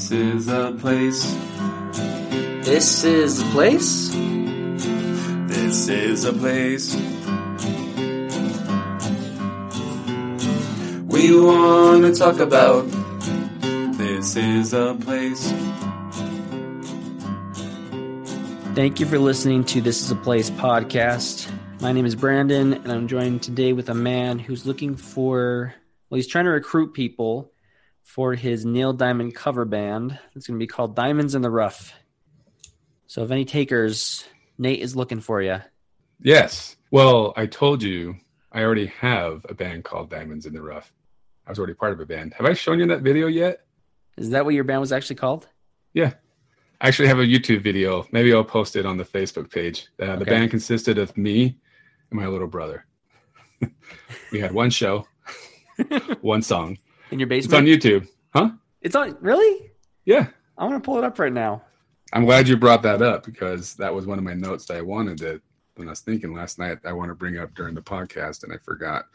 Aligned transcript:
This 0.00 0.12
is 0.12 0.48
a 0.48 0.72
place. 0.80 1.24
This 2.64 3.04
is 3.04 3.42
a 3.42 3.44
place. 3.52 4.08
This 5.46 5.88
is 5.88 6.24
a 6.24 6.32
place. 6.32 6.94
We 11.04 11.38
want 11.38 12.06
to 12.06 12.14
talk 12.18 12.38
about. 12.38 12.88
This 13.98 14.36
is 14.36 14.72
a 14.72 14.94
place. 14.98 15.52
Thank 18.74 19.00
you 19.00 19.06
for 19.06 19.18
listening 19.18 19.64
to 19.64 19.82
This 19.82 20.00
is 20.00 20.10
a 20.10 20.16
Place 20.16 20.48
podcast. 20.48 21.52
My 21.82 21.92
name 21.92 22.06
is 22.06 22.14
Brandon, 22.14 22.72
and 22.72 22.90
I'm 22.90 23.06
joined 23.06 23.42
today 23.42 23.74
with 23.74 23.90
a 23.90 23.94
man 23.94 24.38
who's 24.38 24.64
looking 24.64 24.96
for, 24.96 25.74
well, 26.08 26.16
he's 26.16 26.26
trying 26.26 26.46
to 26.46 26.52
recruit 26.52 26.94
people 26.94 27.52
for 28.10 28.34
his 28.34 28.66
Neil 28.66 28.92
Diamond 28.92 29.36
cover 29.36 29.64
band. 29.64 30.18
It's 30.34 30.48
going 30.48 30.58
to 30.58 30.62
be 30.62 30.66
called 30.66 30.96
Diamonds 30.96 31.36
in 31.36 31.42
the 31.42 31.50
Rough. 31.50 31.94
So, 33.06 33.22
if 33.22 33.30
any 33.30 33.44
takers, 33.44 34.24
Nate 34.58 34.80
is 34.80 34.96
looking 34.96 35.20
for 35.20 35.40
you. 35.40 35.58
Yes. 36.20 36.76
Well, 36.90 37.32
I 37.36 37.46
told 37.46 37.84
you 37.84 38.16
I 38.50 38.62
already 38.62 38.86
have 38.86 39.46
a 39.48 39.54
band 39.54 39.84
called 39.84 40.10
Diamonds 40.10 40.44
in 40.44 40.52
the 40.52 40.60
Rough. 40.60 40.92
I 41.46 41.50
was 41.50 41.58
already 41.58 41.74
part 41.74 41.92
of 41.92 42.00
a 42.00 42.06
band. 42.06 42.34
Have 42.34 42.46
I 42.46 42.52
shown 42.52 42.80
you 42.80 42.86
that 42.86 43.02
video 43.02 43.28
yet? 43.28 43.60
Is 44.16 44.30
that 44.30 44.44
what 44.44 44.54
your 44.54 44.64
band 44.64 44.80
was 44.80 44.90
actually 44.90 45.16
called? 45.16 45.46
Yeah. 45.94 46.14
I 46.80 46.88
actually 46.88 47.08
have 47.08 47.20
a 47.20 47.24
YouTube 47.24 47.62
video. 47.62 48.08
Maybe 48.10 48.34
I'll 48.34 48.42
post 48.42 48.74
it 48.74 48.86
on 48.86 48.96
the 48.96 49.04
Facebook 49.04 49.52
page. 49.52 49.86
Uh, 50.02 50.16
the 50.16 50.24
band 50.24 50.50
consisted 50.50 50.98
of 50.98 51.16
me 51.16 51.58
and 52.10 52.18
my 52.18 52.26
little 52.26 52.48
brother. 52.48 52.86
we 54.32 54.40
had 54.40 54.50
one 54.50 54.70
show, 54.70 55.06
one 56.22 56.42
song. 56.42 56.76
In 57.10 57.18
your 57.18 57.32
It's 57.32 57.52
on 57.52 57.64
YouTube. 57.64 58.08
Huh? 58.32 58.50
It's 58.80 58.94
on, 58.94 59.16
really? 59.20 59.72
Yeah. 60.04 60.28
I 60.56 60.64
want 60.64 60.82
to 60.82 60.86
pull 60.86 60.98
it 60.98 61.04
up 61.04 61.18
right 61.18 61.32
now. 61.32 61.62
I'm 62.12 62.24
glad 62.24 62.48
you 62.48 62.56
brought 62.56 62.82
that 62.82 63.02
up 63.02 63.24
because 63.24 63.74
that 63.74 63.94
was 63.94 64.06
one 64.06 64.18
of 64.18 64.24
my 64.24 64.34
notes 64.34 64.66
that 64.66 64.76
I 64.76 64.82
wanted 64.82 65.18
to, 65.18 65.40
when 65.76 65.88
I 65.88 65.92
was 65.92 66.00
thinking 66.00 66.34
last 66.34 66.58
night, 66.58 66.78
I 66.84 66.92
want 66.92 67.10
to 67.10 67.14
bring 67.14 67.38
up 67.38 67.54
during 67.54 67.74
the 67.74 67.82
podcast 67.82 68.44
and 68.44 68.52
I 68.52 68.58
forgot. 68.58 69.06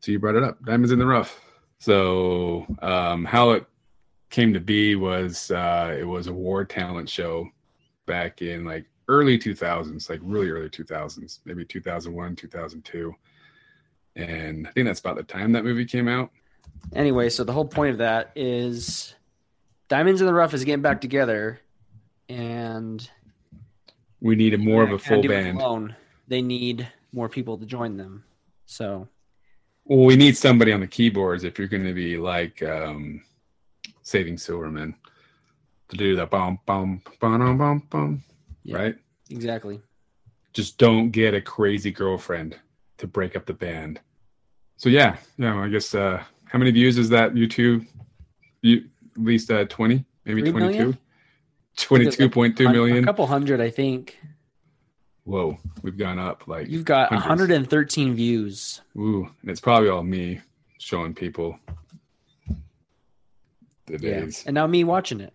So 0.00 0.12
you 0.12 0.18
brought 0.18 0.36
it 0.36 0.42
up. 0.42 0.64
Diamonds 0.64 0.92
in 0.92 0.98
the 0.98 1.06
Rough. 1.06 1.40
So 1.78 2.66
um, 2.82 3.24
how 3.24 3.50
it 3.50 3.66
came 4.30 4.52
to 4.52 4.60
be 4.60 4.96
was 4.96 5.50
uh, 5.50 5.96
it 5.98 6.04
was 6.04 6.26
a 6.26 6.32
war 6.32 6.64
talent 6.64 7.08
show 7.08 7.48
back 8.06 8.42
in 8.42 8.64
like 8.64 8.86
early 9.08 9.38
2000s, 9.38 10.08
like 10.08 10.20
really 10.22 10.50
early 10.50 10.68
2000s, 10.68 11.40
maybe 11.44 11.64
2001, 11.64 12.36
2002. 12.36 13.14
And 14.16 14.66
I 14.66 14.70
think 14.72 14.86
that's 14.86 15.00
about 15.00 15.16
the 15.16 15.22
time 15.22 15.52
that 15.52 15.64
movie 15.64 15.84
came 15.84 16.08
out. 16.08 16.30
Anyway, 16.94 17.28
so 17.28 17.44
the 17.44 17.52
whole 17.52 17.64
point 17.64 17.92
of 17.92 17.98
that 17.98 18.32
is 18.34 19.14
Diamonds 19.88 20.20
in 20.20 20.26
the 20.26 20.34
Rough 20.34 20.54
is 20.54 20.64
getting 20.64 20.82
back 20.82 21.00
together, 21.00 21.60
and 22.28 23.08
We 24.20 24.34
needed 24.36 24.60
more 24.60 24.82
of 24.82 24.92
a 24.92 24.98
full 24.98 25.22
band. 25.22 25.58
Alone. 25.60 25.94
They 26.28 26.42
need 26.42 26.86
more 27.12 27.28
people 27.28 27.58
to 27.58 27.66
join 27.66 27.96
them. 27.96 28.24
So 28.66 29.08
Well, 29.84 30.04
we 30.04 30.16
need 30.16 30.36
somebody 30.36 30.72
on 30.72 30.80
the 30.80 30.86
keyboards 30.86 31.44
if 31.44 31.58
you're 31.58 31.68
going 31.68 31.84
to 31.86 31.92
be 31.92 32.16
like 32.16 32.62
um, 32.62 33.22
Saving 34.02 34.38
Silverman 34.38 34.94
to 35.88 35.96
do 35.96 36.14
the 36.14 36.26
bum 36.26 36.58
bum 36.66 37.02
bum 37.20 37.58
bum 37.58 37.82
bum, 37.90 38.22
Yeah. 38.62 38.76
right? 38.76 38.94
exactly. 39.30 39.80
Just 40.52 40.78
don't 40.78 41.10
get 41.10 41.34
a 41.34 41.40
crazy 41.40 41.90
girlfriend 41.92 42.56
to 42.98 43.06
break 43.06 43.36
up 43.36 43.46
the 43.46 43.54
band. 43.54 44.00
So 44.76 44.88
yeah, 44.88 45.16
yeah. 45.38 45.56
I 45.56 45.68
guess 45.68 45.94
uh, 45.94 46.22
how 46.50 46.58
many 46.58 46.70
views 46.70 46.98
is 46.98 47.08
that 47.10 47.34
YouTube? 47.34 47.86
You 48.62 48.84
at 49.16 49.22
least 49.22 49.50
uh, 49.50 49.64
twenty, 49.66 50.04
maybe 50.24 50.42
22? 50.42 50.76
million? 50.78 50.98
22.2 51.76 52.66
A 52.66 52.72
million. 52.72 53.04
couple 53.04 53.26
hundred, 53.26 53.60
I 53.60 53.70
think. 53.70 54.18
Whoa, 55.24 55.58
we've 55.82 55.96
gone 55.96 56.18
up 56.18 56.46
like 56.48 56.68
You've 56.68 56.84
got 56.84 57.08
hundreds. 57.10 57.50
113 57.52 58.14
views. 58.14 58.80
Ooh, 58.98 59.28
and 59.42 59.50
it's 59.50 59.60
probably 59.60 59.88
all 59.88 60.02
me 60.02 60.40
showing 60.78 61.14
people 61.14 61.58
the 63.86 63.92
Yeah. 64.00 64.20
days. 64.20 64.44
And 64.46 64.54
now 64.54 64.66
me 64.66 64.84
watching 64.84 65.20
it. 65.20 65.32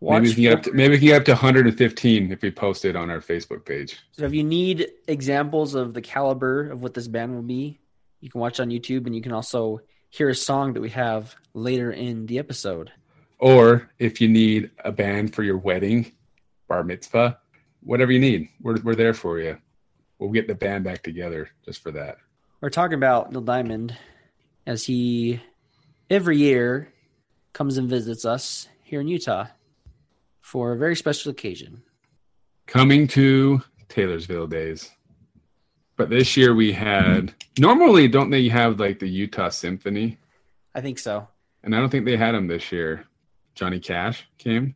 Maybe 0.00 0.28
we 0.28 0.34
can 0.34 0.42
get 0.42 0.52
up 0.54 0.62
to 0.64 0.72
maybe 0.72 0.92
we 0.92 0.98
can 0.98 1.06
get 1.08 1.16
up 1.20 1.24
to 1.26 1.32
115 1.32 2.30
if 2.32 2.42
we 2.42 2.50
post 2.50 2.84
it 2.84 2.96
on 2.96 3.10
our 3.10 3.20
Facebook 3.20 3.64
page. 3.64 3.98
so 4.12 4.24
if 4.24 4.32
you 4.34 4.44
need 4.44 4.88
examples 5.08 5.74
of 5.74 5.94
the 5.94 6.02
caliber 6.02 6.70
of 6.70 6.82
what 6.82 6.92
this 6.94 7.08
band 7.08 7.34
will 7.34 7.42
be, 7.42 7.78
you 8.20 8.30
can 8.30 8.40
watch 8.40 8.60
on 8.60 8.68
YouTube 8.70 9.06
and 9.06 9.14
you 9.14 9.22
can 9.22 9.32
also 9.32 9.80
hear 10.16 10.30
a 10.30 10.34
song 10.34 10.72
that 10.72 10.80
we 10.80 10.88
have 10.88 11.34
later 11.52 11.92
in 11.92 12.24
the 12.24 12.38
episode. 12.38 12.90
Or 13.38 13.90
if 13.98 14.18
you 14.18 14.28
need 14.28 14.70
a 14.82 14.90
band 14.90 15.34
for 15.34 15.42
your 15.42 15.58
wedding, 15.58 16.10
bar 16.68 16.82
mitzvah, 16.82 17.38
whatever 17.82 18.12
you 18.12 18.18
need, 18.18 18.48
we're 18.62 18.80
we're 18.80 18.94
there 18.94 19.12
for 19.12 19.38
you. 19.38 19.58
We'll 20.18 20.30
get 20.30 20.48
the 20.48 20.54
band 20.54 20.84
back 20.84 21.02
together 21.02 21.50
just 21.66 21.82
for 21.82 21.90
that. 21.92 22.16
We're 22.62 22.70
talking 22.70 22.94
about 22.94 23.30
Neil 23.30 23.42
Diamond 23.42 23.94
as 24.66 24.84
he 24.84 25.42
every 26.08 26.38
year 26.38 26.90
comes 27.52 27.76
and 27.76 27.88
visits 27.88 28.24
us 28.24 28.68
here 28.82 29.02
in 29.02 29.08
Utah 29.08 29.48
for 30.40 30.72
a 30.72 30.78
very 30.78 30.96
special 30.96 31.30
occasion. 31.30 31.82
Coming 32.66 33.06
to 33.08 33.60
Taylorsville 33.90 34.46
days. 34.46 34.90
But 35.96 36.10
this 36.10 36.36
year 36.36 36.54
we 36.54 36.72
had 36.72 37.34
normally 37.58 38.06
don't 38.06 38.30
they 38.30 38.48
have 38.48 38.78
like 38.78 38.98
the 38.98 39.08
Utah 39.08 39.48
Symphony? 39.48 40.18
I 40.74 40.80
think 40.80 40.98
so. 40.98 41.26
And 41.62 41.74
I 41.74 41.80
don't 41.80 41.88
think 41.88 42.04
they 42.04 42.16
had 42.16 42.34
them 42.34 42.46
this 42.46 42.70
year. 42.70 43.06
Johnny 43.54 43.80
Cash 43.80 44.26
came. 44.38 44.74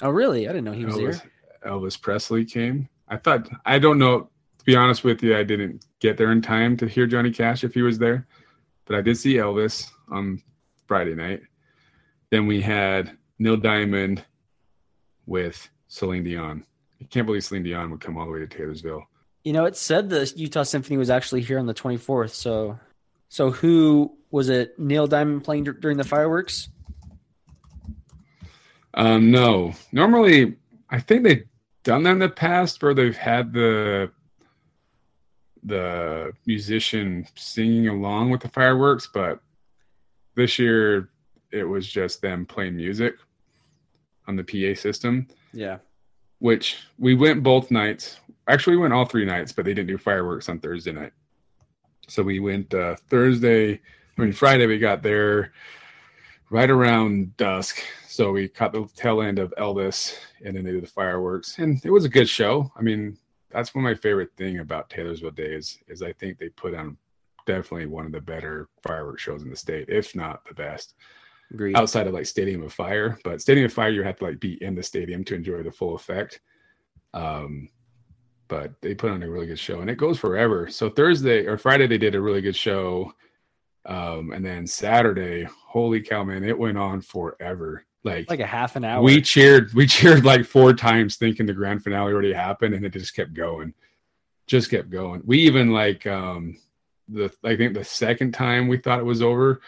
Oh, 0.00 0.10
really? 0.10 0.48
I 0.48 0.52
didn't 0.52 0.64
know 0.64 0.72
he 0.72 0.84
was 0.84 0.94
Elvis, 0.94 1.22
there. 1.62 1.72
Elvis 1.72 2.00
Presley 2.00 2.44
came. 2.44 2.88
I 3.08 3.16
thought 3.16 3.48
I 3.66 3.78
don't 3.78 3.98
know. 3.98 4.28
To 4.58 4.64
be 4.64 4.76
honest 4.76 5.02
with 5.02 5.22
you, 5.24 5.36
I 5.36 5.42
didn't 5.42 5.84
get 5.98 6.16
there 6.16 6.30
in 6.30 6.40
time 6.40 6.76
to 6.76 6.86
hear 6.86 7.08
Johnny 7.08 7.32
Cash 7.32 7.64
if 7.64 7.74
he 7.74 7.82
was 7.82 7.98
there, 7.98 8.28
but 8.84 8.94
I 8.94 9.00
did 9.00 9.18
see 9.18 9.34
Elvis 9.34 9.90
on 10.08 10.40
Friday 10.86 11.16
night. 11.16 11.42
Then 12.30 12.46
we 12.46 12.60
had 12.60 13.18
Neil 13.40 13.56
Diamond 13.56 14.24
with 15.26 15.68
Celine 15.88 16.22
Dion. 16.22 16.64
I 17.00 17.04
can't 17.06 17.26
believe 17.26 17.42
Celine 17.42 17.64
Dion 17.64 17.90
would 17.90 18.00
come 18.00 18.16
all 18.16 18.26
the 18.26 18.30
way 18.30 18.38
to 18.38 18.46
Taylorsville. 18.46 19.02
You 19.44 19.52
know, 19.52 19.64
it 19.64 19.76
said 19.76 20.08
the 20.08 20.32
Utah 20.36 20.62
Symphony 20.62 20.96
was 20.96 21.10
actually 21.10 21.42
here 21.42 21.58
on 21.58 21.66
the 21.66 21.74
24th. 21.74 22.30
So, 22.30 22.78
so 23.28 23.50
who 23.50 24.16
was 24.30 24.48
it? 24.48 24.78
Neil 24.78 25.06
Diamond 25.06 25.42
playing 25.44 25.64
dur- 25.64 25.72
during 25.72 25.96
the 25.96 26.04
fireworks? 26.04 26.68
Um, 28.94 29.30
no, 29.30 29.72
normally 29.90 30.56
I 30.90 31.00
think 31.00 31.24
they've 31.24 31.44
done 31.82 32.02
that 32.04 32.12
in 32.12 32.18
the 32.18 32.28
past 32.28 32.82
where 32.82 32.94
they've 32.94 33.16
had 33.16 33.52
the 33.52 34.10
the 35.64 36.32
musician 36.44 37.24
singing 37.36 37.86
along 37.88 38.30
with 38.30 38.40
the 38.40 38.48
fireworks, 38.48 39.08
but 39.12 39.40
this 40.34 40.58
year 40.58 41.08
it 41.52 41.62
was 41.64 41.86
just 41.86 42.20
them 42.20 42.44
playing 42.44 42.74
music 42.76 43.14
on 44.26 44.34
the 44.34 44.42
PA 44.42 44.78
system, 44.78 45.26
Yeah. 45.52 45.78
which 46.40 46.78
we 46.98 47.14
went 47.14 47.44
both 47.44 47.70
nights. 47.70 48.18
Actually, 48.48 48.76
we 48.76 48.82
went 48.82 48.94
all 48.94 49.04
three 49.04 49.24
nights, 49.24 49.52
but 49.52 49.64
they 49.64 49.74
didn't 49.74 49.88
do 49.88 49.98
fireworks 49.98 50.48
on 50.48 50.58
Thursday 50.58 50.92
night. 50.92 51.12
So 52.08 52.22
we 52.22 52.40
went 52.40 52.74
uh, 52.74 52.96
Thursday. 53.08 53.74
I 53.74 54.20
mean, 54.20 54.32
Friday 54.32 54.66
we 54.66 54.78
got 54.78 55.02
there 55.02 55.52
right 56.50 56.70
around 56.70 57.36
dusk. 57.36 57.82
So 58.06 58.32
we 58.32 58.48
caught 58.48 58.72
the 58.72 58.86
tail 58.94 59.22
end 59.22 59.38
of 59.38 59.54
Elvis, 59.58 60.18
and 60.44 60.56
then 60.56 60.64
they 60.64 60.72
did 60.72 60.82
the 60.82 60.88
fireworks, 60.88 61.58
and 61.58 61.82
it 61.84 61.90
was 61.90 62.04
a 62.04 62.10
good 62.10 62.28
show. 62.28 62.70
I 62.76 62.82
mean, 62.82 63.16
that's 63.50 63.74
one 63.74 63.84
of 63.84 63.90
my 63.90 63.94
favorite 63.94 64.30
thing 64.36 64.58
about 64.58 64.90
Taylorsville 64.90 65.30
Days 65.30 65.78
is 65.88 66.02
I 66.02 66.12
think 66.12 66.38
they 66.38 66.48
put 66.50 66.74
on 66.74 66.96
definitely 67.46 67.86
one 67.86 68.06
of 68.06 68.12
the 68.12 68.20
better 68.20 68.68
fireworks 68.82 69.22
shows 69.22 69.42
in 69.42 69.50
the 69.50 69.56
state, 69.56 69.88
if 69.88 70.14
not 70.14 70.44
the 70.44 70.54
best 70.54 70.94
Agreed. 71.52 71.76
outside 71.76 72.06
of 72.06 72.14
like 72.14 72.26
Stadium 72.26 72.62
of 72.62 72.72
Fire. 72.72 73.18
But 73.24 73.40
Stadium 73.40 73.66
of 73.66 73.72
Fire, 73.72 73.90
you 73.90 74.02
have 74.02 74.16
to 74.18 74.24
like 74.24 74.40
be 74.40 74.62
in 74.62 74.74
the 74.74 74.82
stadium 74.82 75.24
to 75.24 75.34
enjoy 75.34 75.62
the 75.62 75.72
full 75.72 75.94
effect. 75.94 76.40
Um, 77.14 77.68
but 78.48 78.72
they 78.80 78.94
put 78.94 79.10
on 79.10 79.22
a 79.22 79.30
really 79.30 79.46
good 79.46 79.58
show, 79.58 79.80
and 79.80 79.90
it 79.90 79.96
goes 79.96 80.18
forever. 80.18 80.68
So 80.68 80.90
Thursday 80.90 81.46
or 81.46 81.56
Friday, 81.56 81.86
they 81.86 81.98
did 81.98 82.14
a 82.14 82.20
really 82.20 82.40
good 82.40 82.56
show, 82.56 83.12
um, 83.86 84.32
and 84.32 84.44
then 84.44 84.66
Saturday, 84.66 85.44
holy 85.66 86.00
cow, 86.00 86.24
man, 86.24 86.44
it 86.44 86.58
went 86.58 86.78
on 86.78 87.00
forever. 87.00 87.84
Like, 88.04 88.28
Like 88.28 88.40
a 88.40 88.46
half 88.46 88.74
an 88.76 88.84
hour. 88.84 89.02
we 89.02 89.22
cheered, 89.22 89.72
we 89.74 89.86
cheered 89.88 90.24
like 90.24 90.44
four 90.44 90.74
times, 90.74 91.16
thinking 91.16 91.46
the 91.46 91.52
grand 91.52 91.82
finale 91.82 92.12
already 92.12 92.32
happened, 92.32 92.74
and 92.74 92.84
it 92.84 92.92
just 92.92 93.14
kept 93.14 93.32
going, 93.32 93.74
just 94.46 94.70
kept 94.70 94.90
going. 94.90 95.22
We 95.24 95.38
even 95.38 95.70
like 95.72 96.06
um, 96.06 96.58
the 97.08 97.32
I 97.44 97.56
think 97.56 97.74
the 97.74 97.84
second 97.84 98.32
time 98.32 98.68
we 98.68 98.78
thought 98.78 98.98
it 98.98 99.04
was 99.04 99.22
over, 99.22 99.60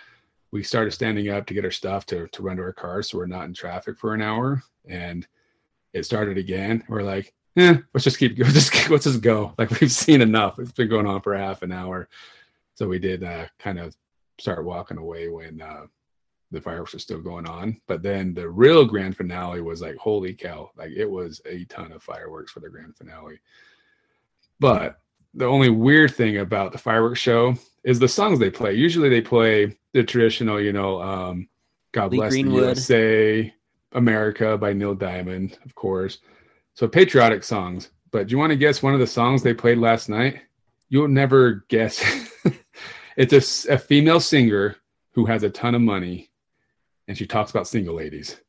we 0.50 0.62
started 0.62 0.90
standing 0.92 1.30
up 1.30 1.46
to 1.46 1.54
get 1.54 1.64
our 1.64 1.70
stuff 1.70 2.06
to 2.06 2.26
to 2.28 2.42
run 2.42 2.56
to 2.56 2.62
our 2.64 2.72
cars, 2.72 3.10
so 3.10 3.18
we're 3.18 3.26
not 3.26 3.44
in 3.44 3.54
traffic 3.54 3.96
for 3.98 4.14
an 4.14 4.22
hour, 4.22 4.62
and 4.88 5.26
it 5.92 6.04
started 6.04 6.36
again. 6.36 6.82
We're 6.88 7.02
like, 7.02 7.32
eh, 7.56 7.76
let's 7.92 8.04
just 8.04 8.18
keep 8.18 8.38
let's 8.38 8.52
just 8.52 8.90
let's 8.90 9.04
just 9.04 9.20
go. 9.20 9.54
Like 9.58 9.70
we've 9.80 9.90
seen 9.90 10.20
enough. 10.20 10.58
It's 10.58 10.72
been 10.72 10.88
going 10.88 11.06
on 11.06 11.20
for 11.20 11.36
half 11.36 11.62
an 11.62 11.72
hour, 11.72 12.08
so 12.74 12.88
we 12.88 12.98
did 12.98 13.24
uh, 13.24 13.46
kind 13.58 13.78
of 13.78 13.96
start 14.38 14.64
walking 14.64 14.98
away 14.98 15.28
when 15.28 15.60
uh, 15.60 15.86
the 16.50 16.60
fireworks 16.60 16.92
were 16.92 16.98
still 16.98 17.20
going 17.20 17.46
on. 17.46 17.80
But 17.86 18.02
then 18.02 18.34
the 18.34 18.48
real 18.48 18.84
grand 18.84 19.16
finale 19.16 19.60
was 19.60 19.80
like, 19.80 19.96
holy 19.96 20.34
cow! 20.34 20.70
Like 20.76 20.90
it 20.90 21.08
was 21.10 21.40
a 21.46 21.64
ton 21.64 21.92
of 21.92 22.02
fireworks 22.02 22.52
for 22.52 22.60
the 22.60 22.70
grand 22.70 22.96
finale. 22.96 23.40
But 24.60 25.00
the 25.34 25.46
only 25.46 25.68
weird 25.68 26.14
thing 26.14 26.38
about 26.38 26.72
the 26.72 26.78
fireworks 26.78 27.20
show 27.20 27.54
is 27.82 27.98
the 27.98 28.08
songs 28.08 28.38
they 28.38 28.50
play. 28.50 28.74
Usually 28.74 29.08
they 29.08 29.20
play 29.20 29.76
the 29.92 30.04
traditional, 30.04 30.60
you 30.60 30.72
know, 30.72 31.02
um, 31.02 31.48
God 31.92 32.12
Lee 32.12 32.18
Bless 32.18 32.32
Greenwood. 32.32 32.62
the 32.62 32.66
USA, 32.68 33.54
America 33.92 34.56
by 34.56 34.72
Neil 34.72 34.94
Diamond, 34.94 35.58
of 35.64 35.74
course. 35.74 36.18
So 36.74 36.88
patriotic 36.88 37.44
songs. 37.44 37.90
But 38.10 38.26
do 38.26 38.32
you 38.32 38.38
want 38.38 38.50
to 38.50 38.56
guess 38.56 38.82
one 38.82 38.94
of 38.94 39.00
the 39.00 39.06
songs 39.06 39.42
they 39.42 39.54
played 39.54 39.78
last 39.78 40.08
night? 40.08 40.42
You'll 40.88 41.08
never 41.08 41.64
guess. 41.68 42.02
it's 43.16 43.64
a 43.66 43.78
female 43.78 44.20
singer 44.20 44.76
who 45.12 45.24
has 45.26 45.42
a 45.42 45.50
ton 45.50 45.74
of 45.74 45.80
money 45.80 46.30
and 47.08 47.16
she 47.16 47.26
talks 47.26 47.50
about 47.50 47.68
single 47.68 47.94
ladies. 47.96 48.40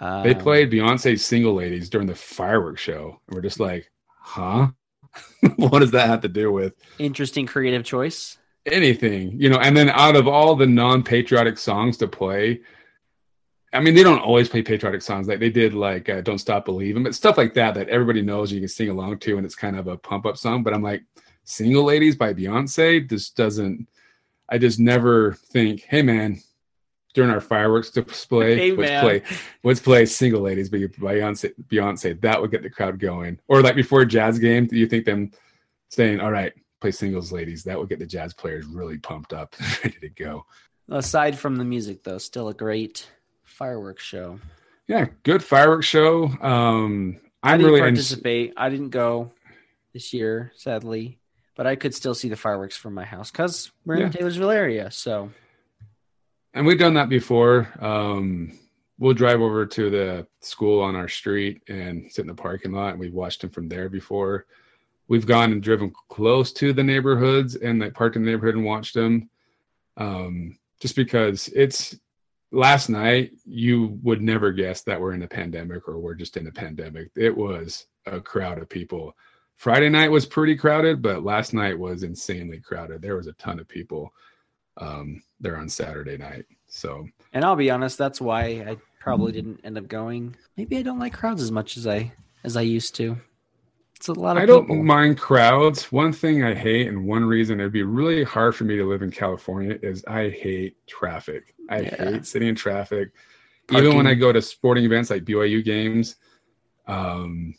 They 0.00 0.34
Um, 0.34 0.38
played 0.40 0.70
Beyonce's 0.70 1.24
Single 1.24 1.54
Ladies 1.54 1.88
during 1.88 2.06
the 2.06 2.14
fireworks 2.14 2.82
show. 2.82 3.20
And 3.26 3.34
we're 3.34 3.42
just 3.42 3.60
like, 3.60 3.90
huh? 4.20 4.68
what 5.56 5.78
does 5.78 5.92
that 5.92 6.08
have 6.08 6.20
to 6.22 6.28
do 6.28 6.50
with 6.50 6.74
interesting 6.98 7.46
creative 7.46 7.84
choice. 7.84 8.38
anything? 8.66 9.40
You 9.40 9.50
know, 9.50 9.58
and 9.58 9.76
then 9.76 9.90
out 9.90 10.16
of 10.16 10.26
all 10.26 10.56
the 10.56 10.66
non-patriotic 10.66 11.58
songs 11.58 11.96
to 11.98 12.08
play, 12.08 12.60
I 13.74 13.80
mean, 13.80 13.94
they 13.94 14.04
don't 14.04 14.20
always 14.20 14.48
play 14.48 14.62
patriotic 14.62 15.02
songs. 15.02 15.26
Like 15.26 15.40
they 15.40 15.50
did, 15.50 15.74
like 15.74 16.08
uh, 16.08 16.20
"Don't 16.20 16.38
Stop 16.38 16.64
Believing," 16.64 17.02
but 17.02 17.14
stuff 17.14 17.36
like 17.36 17.54
that 17.54 17.74
that 17.74 17.88
everybody 17.88 18.22
knows 18.22 18.52
you 18.52 18.60
can 18.60 18.68
sing 18.68 18.88
along 18.88 19.18
to, 19.20 19.36
and 19.36 19.44
it's 19.44 19.56
kind 19.56 19.76
of 19.76 19.88
a 19.88 19.96
pump-up 19.96 20.36
song. 20.36 20.62
But 20.62 20.74
I'm 20.74 20.82
like, 20.82 21.02
"Single 21.42 21.84
Ladies" 21.84 22.16
by 22.16 22.32
Beyonce 22.32 23.08
just 23.08 23.36
doesn't. 23.36 23.88
I 24.48 24.58
just 24.58 24.78
never 24.78 25.32
think, 25.32 25.82
"Hey, 25.82 26.02
man." 26.02 26.40
During 27.14 27.30
our 27.30 27.40
fireworks 27.40 27.90
display, 27.90 28.56
Hey, 28.56 28.72
let's 28.72 28.90
man. 28.90 29.00
play 29.04 29.22
let's 29.62 29.78
play 29.78 30.04
single 30.04 30.40
ladies 30.40 30.68
by 30.68 30.78
Beyonce. 30.78 31.52
Beyonce 31.68 32.20
that 32.22 32.40
would 32.42 32.50
get 32.50 32.64
the 32.64 32.70
crowd 32.70 32.98
going. 32.98 33.38
Or 33.46 33.62
like 33.62 33.76
before 33.76 34.00
a 34.00 34.06
jazz 34.06 34.36
game, 34.40 34.66
do 34.66 34.76
you 34.76 34.88
think 34.88 35.04
them 35.04 35.30
saying, 35.90 36.18
"All 36.18 36.32
right, 36.32 36.52
play 36.80 36.90
singles 36.90 37.30
ladies"? 37.30 37.62
That 37.62 37.78
would 37.78 37.88
get 37.88 38.00
the 38.00 38.06
jazz 38.06 38.34
players 38.34 38.66
really 38.66 38.98
pumped 38.98 39.32
up, 39.32 39.54
ready 39.84 39.96
to 40.00 40.08
go. 40.08 40.44
Aside 40.88 41.38
from 41.38 41.54
the 41.54 41.64
music, 41.64 42.02
though, 42.02 42.18
still 42.18 42.48
a 42.48 42.54
great 42.54 43.08
fireworks 43.54 44.02
show. 44.04 44.38
Yeah, 44.86 45.06
good 45.22 45.42
fireworks 45.42 45.86
show. 45.86 46.24
Um, 46.40 47.18
I 47.42 47.52
I'm 47.52 47.58
didn't 47.58 47.72
really 47.72 47.80
participate. 47.80 48.52
I 48.56 48.68
didn't 48.68 48.90
go 48.90 49.32
this 49.92 50.12
year, 50.12 50.52
sadly, 50.56 51.18
but 51.56 51.66
I 51.66 51.76
could 51.76 51.94
still 51.94 52.14
see 52.14 52.28
the 52.28 52.36
fireworks 52.36 52.76
from 52.76 52.94
my 52.94 53.04
house 53.04 53.30
because 53.30 53.70
we're 53.84 53.94
in 53.96 54.00
Yeah. 54.02 54.08
Taylorsville 54.10 54.50
area. 54.50 54.90
So 54.90 55.30
and 56.52 56.66
we've 56.66 56.78
done 56.78 56.94
that 56.94 57.08
before. 57.08 57.68
Um, 57.80 58.58
we'll 58.98 59.14
drive 59.14 59.40
over 59.40 59.66
to 59.66 59.90
the 59.90 60.26
school 60.40 60.80
on 60.82 60.94
our 60.94 61.08
street 61.08 61.62
and 61.68 62.10
sit 62.12 62.22
in 62.22 62.28
the 62.28 62.34
parking 62.34 62.72
lot, 62.72 62.90
and 62.90 63.00
we've 63.00 63.14
watched 63.14 63.40
them 63.40 63.50
from 63.50 63.68
there 63.68 63.88
before. 63.88 64.46
We've 65.08 65.26
gone 65.26 65.52
and 65.52 65.62
driven 65.62 65.92
close 66.08 66.52
to 66.54 66.72
the 66.72 66.82
neighborhoods 66.82 67.56
and 67.56 67.80
like 67.80 67.94
parked 67.94 68.16
in 68.16 68.24
the 68.24 68.30
neighborhood 68.30 68.54
and 68.56 68.64
watched 68.64 68.94
them. 68.94 69.28
Um, 69.96 70.58
just 70.80 70.96
because 70.96 71.48
it's 71.48 71.96
last 72.54 72.88
night, 72.88 73.32
you 73.44 73.98
would 74.02 74.22
never 74.22 74.52
guess 74.52 74.82
that 74.82 75.00
we're 75.00 75.14
in 75.14 75.22
a 75.22 75.28
pandemic 75.28 75.88
or 75.88 75.98
we're 75.98 76.14
just 76.14 76.36
in 76.36 76.46
a 76.46 76.52
pandemic. 76.52 77.10
It 77.16 77.36
was 77.36 77.86
a 78.06 78.20
crowd 78.20 78.58
of 78.58 78.68
people. 78.68 79.16
Friday 79.56 79.88
night 79.88 80.10
was 80.10 80.26
pretty 80.26 80.56
crowded, 80.56 81.02
but 81.02 81.24
last 81.24 81.54
night 81.54 81.78
was 81.78 82.02
insanely 82.02 82.60
crowded. 82.60 83.02
There 83.02 83.16
was 83.16 83.26
a 83.26 83.32
ton 83.34 83.58
of 83.58 83.68
people 83.68 84.12
um, 84.78 85.22
there 85.40 85.56
on 85.56 85.68
Saturday 85.68 86.16
night. 86.16 86.44
So 86.66 87.06
And 87.32 87.44
I'll 87.44 87.56
be 87.56 87.70
honest, 87.70 87.98
that's 87.98 88.20
why 88.20 88.64
I 88.66 88.76
probably 89.00 89.32
didn't 89.32 89.60
end 89.64 89.78
up 89.78 89.86
going. 89.86 90.36
Maybe 90.56 90.78
I 90.78 90.82
don't 90.82 90.98
like 90.98 91.12
crowds 91.12 91.42
as 91.42 91.52
much 91.52 91.76
as 91.76 91.86
I 91.86 92.12
as 92.42 92.56
I 92.56 92.62
used 92.62 92.94
to. 92.96 93.16
It's 94.04 94.10
a 94.10 94.20
lot 94.20 94.36
of 94.36 94.42
I 94.42 94.44
don't 94.44 94.84
mind 94.84 95.16
crowds. 95.16 95.90
One 95.90 96.12
thing 96.12 96.44
I 96.44 96.52
hate, 96.52 96.88
and 96.88 97.06
one 97.06 97.24
reason 97.24 97.58
it'd 97.58 97.72
be 97.72 97.84
really 97.84 98.22
hard 98.22 98.54
for 98.54 98.64
me 98.64 98.76
to 98.76 98.86
live 98.86 99.00
in 99.00 99.10
California 99.10 99.78
is 99.80 100.04
I 100.04 100.28
hate 100.28 100.76
traffic. 100.86 101.54
I 101.70 101.80
Yeah. 101.80 101.96
hate 101.96 102.26
sitting 102.26 102.48
in 102.48 102.54
traffic. 102.54 103.12
Even 103.72 103.96
when 103.96 104.06
I 104.06 104.12
go 104.12 104.30
to 104.30 104.42
sporting 104.42 104.84
events 104.84 105.08
like 105.08 105.24
BYU 105.24 105.62
games, 105.62 106.16
um, 106.86 107.54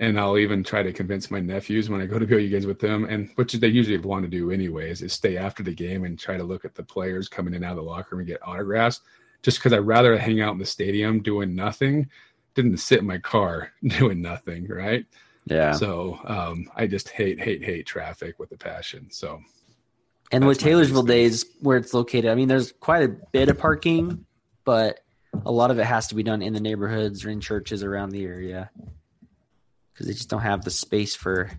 and 0.00 0.20
I'll 0.20 0.36
even 0.36 0.62
try 0.62 0.82
to 0.82 0.92
convince 0.92 1.30
my 1.30 1.40
nephews 1.40 1.88
when 1.88 2.02
I 2.02 2.06
go 2.06 2.18
to 2.18 2.26
BYU 2.26 2.50
games 2.50 2.66
with 2.66 2.78
them, 2.78 3.06
and 3.06 3.30
which 3.36 3.54
they 3.54 3.68
usually 3.68 3.96
want 3.96 4.24
to 4.24 4.28
do 4.28 4.50
anyways, 4.50 5.00
is 5.00 5.14
stay 5.14 5.38
after 5.38 5.62
the 5.62 5.72
game 5.72 6.04
and 6.04 6.18
try 6.18 6.36
to 6.36 6.44
look 6.44 6.66
at 6.66 6.74
the 6.74 6.82
players 6.82 7.30
coming 7.30 7.54
in 7.54 7.62
and 7.62 7.64
out 7.64 7.70
of 7.70 7.76
the 7.78 7.90
locker 7.90 8.16
room 8.16 8.20
and 8.20 8.28
get 8.28 8.46
autographs. 8.46 9.00
Just 9.42 9.60
because 9.60 9.72
I'd 9.72 9.78
rather 9.78 10.18
hang 10.18 10.42
out 10.42 10.52
in 10.52 10.58
the 10.58 10.66
stadium 10.66 11.22
doing 11.22 11.54
nothing, 11.54 12.10
didn't 12.54 12.76
sit 12.78 13.00
in 13.00 13.06
my 13.06 13.18
car 13.18 13.72
doing 13.84 14.20
nothing, 14.20 14.68
right? 14.68 15.04
Yeah. 15.46 15.72
So 15.72 16.18
um, 16.24 16.70
I 16.76 16.86
just 16.86 17.08
hate, 17.08 17.40
hate, 17.40 17.64
hate 17.64 17.86
traffic 17.86 18.38
with 18.38 18.52
a 18.52 18.56
passion. 18.56 19.10
So 19.10 19.40
And 20.30 20.46
with 20.46 20.58
Taylorsville. 20.58 21.02
Days, 21.02 21.44
where 21.60 21.76
it's 21.76 21.92
located, 21.92 22.30
I 22.30 22.34
mean, 22.34 22.48
there's 22.48 22.72
quite 22.72 23.02
a 23.02 23.08
bit 23.08 23.48
of 23.48 23.58
parking, 23.58 24.24
but 24.64 25.00
a 25.44 25.50
lot 25.50 25.70
of 25.70 25.78
it 25.78 25.84
has 25.84 26.08
to 26.08 26.14
be 26.14 26.22
done 26.22 26.42
in 26.42 26.52
the 26.52 26.60
neighborhoods 26.60 27.24
or 27.24 27.30
in 27.30 27.40
churches 27.40 27.82
around 27.82 28.10
the 28.10 28.24
area 28.24 28.70
because 29.92 30.06
they 30.06 30.12
just 30.12 30.28
don't 30.28 30.42
have 30.42 30.64
the 30.64 30.70
space 30.70 31.14
for 31.14 31.50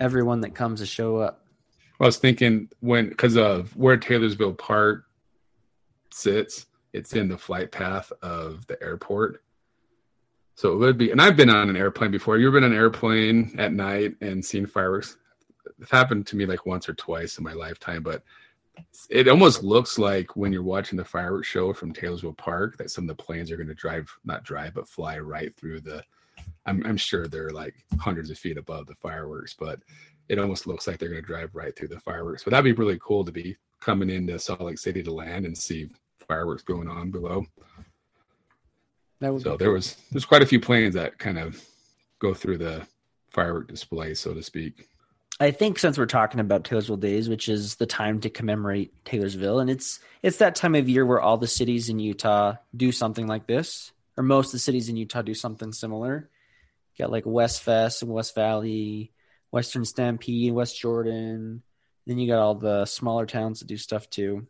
everyone 0.00 0.40
that 0.40 0.54
comes 0.54 0.80
to 0.80 0.86
show 0.86 1.16
up. 1.16 1.44
I 2.00 2.04
was 2.04 2.16
thinking 2.16 2.68
when 2.80 3.08
because 3.08 3.36
of 3.36 3.74
where 3.76 3.96
Taylorsville 3.96 4.54
Park 4.54 5.04
sits, 6.12 6.66
it's 6.92 7.12
in 7.12 7.28
the 7.28 7.38
flight 7.38 7.70
path 7.70 8.12
of 8.22 8.66
the 8.66 8.80
airport. 8.82 9.43
So 10.56 10.72
it 10.72 10.76
would 10.76 10.98
be, 10.98 11.10
and 11.10 11.20
I've 11.20 11.36
been 11.36 11.50
on 11.50 11.68
an 11.68 11.76
airplane 11.76 12.10
before. 12.10 12.38
You've 12.38 12.52
been 12.52 12.64
on 12.64 12.72
an 12.72 12.78
airplane 12.78 13.54
at 13.58 13.72
night 13.72 14.14
and 14.20 14.44
seen 14.44 14.66
fireworks. 14.66 15.16
It's 15.80 15.90
happened 15.90 16.26
to 16.28 16.36
me 16.36 16.46
like 16.46 16.66
once 16.66 16.88
or 16.88 16.94
twice 16.94 17.38
in 17.38 17.44
my 17.44 17.52
lifetime, 17.52 18.02
but 18.02 18.22
it 19.10 19.28
almost 19.28 19.62
looks 19.62 19.98
like 19.98 20.36
when 20.36 20.52
you're 20.52 20.62
watching 20.62 20.96
the 20.96 21.04
fireworks 21.04 21.48
show 21.48 21.72
from 21.72 21.92
Taylorsville 21.92 22.34
Park 22.34 22.76
that 22.78 22.90
some 22.90 23.04
of 23.04 23.16
the 23.16 23.22
planes 23.22 23.50
are 23.50 23.56
going 23.56 23.68
to 23.68 23.74
drive, 23.74 24.08
not 24.24 24.44
drive, 24.44 24.74
but 24.74 24.88
fly 24.88 25.18
right 25.18 25.54
through 25.56 25.80
the. 25.80 26.02
I'm, 26.66 26.84
I'm 26.86 26.96
sure 26.96 27.26
they're 27.26 27.50
like 27.50 27.74
hundreds 27.98 28.30
of 28.30 28.38
feet 28.38 28.56
above 28.56 28.86
the 28.86 28.94
fireworks, 28.94 29.54
but 29.54 29.80
it 30.28 30.38
almost 30.38 30.66
looks 30.66 30.86
like 30.86 30.98
they're 30.98 31.10
going 31.10 31.20
to 31.20 31.26
drive 31.26 31.54
right 31.54 31.76
through 31.76 31.88
the 31.88 32.00
fireworks. 32.00 32.42
But 32.42 32.52
that'd 32.52 32.64
be 32.64 32.72
really 32.80 32.98
cool 33.02 33.24
to 33.24 33.32
be 33.32 33.56
coming 33.80 34.10
into 34.10 34.38
Salt 34.38 34.62
Lake 34.62 34.78
City 34.78 35.02
to 35.02 35.12
land 35.12 35.46
and 35.46 35.56
see 35.56 35.88
fireworks 36.26 36.62
going 36.62 36.88
on 36.88 37.10
below. 37.10 37.44
That 39.24 39.32
would 39.32 39.42
So 39.42 39.56
there 39.56 39.70
was 39.70 39.96
there's 40.12 40.26
quite 40.26 40.42
a 40.42 40.46
few 40.46 40.60
planes 40.60 40.92
that 40.94 41.16
kind 41.16 41.38
of 41.38 41.64
go 42.18 42.34
through 42.34 42.58
the 42.58 42.86
firework 43.30 43.68
display, 43.68 44.12
so 44.12 44.34
to 44.34 44.42
speak. 44.42 44.86
I 45.40 45.50
think 45.50 45.78
since 45.78 45.96
we're 45.96 46.04
talking 46.04 46.40
about 46.40 46.64
Taylorsville 46.64 46.98
Days, 46.98 47.26
which 47.30 47.48
is 47.48 47.76
the 47.76 47.86
time 47.86 48.20
to 48.20 48.28
commemorate 48.28 48.92
Taylorsville, 49.06 49.60
and 49.60 49.70
it's 49.70 49.98
it's 50.22 50.36
that 50.36 50.56
time 50.56 50.74
of 50.74 50.90
year 50.90 51.06
where 51.06 51.22
all 51.22 51.38
the 51.38 51.46
cities 51.46 51.88
in 51.88 51.98
Utah 51.98 52.56
do 52.76 52.92
something 52.92 53.26
like 53.26 53.46
this, 53.46 53.92
or 54.18 54.24
most 54.24 54.48
of 54.48 54.52
the 54.52 54.58
cities 54.58 54.90
in 54.90 54.96
Utah 54.98 55.22
do 55.22 55.32
something 55.32 55.72
similar. 55.72 56.28
You 56.94 57.04
got 57.04 57.10
like 57.10 57.24
West 57.24 57.62
Fest 57.62 58.02
and 58.02 58.12
West 58.12 58.34
Valley, 58.34 59.10
Western 59.50 59.86
Stampede, 59.86 60.52
West 60.52 60.78
Jordan. 60.78 61.62
Then 62.06 62.18
you 62.18 62.28
got 62.28 62.40
all 62.40 62.56
the 62.56 62.84
smaller 62.84 63.24
towns 63.24 63.60
that 63.60 63.68
do 63.68 63.78
stuff 63.78 64.10
too. 64.10 64.46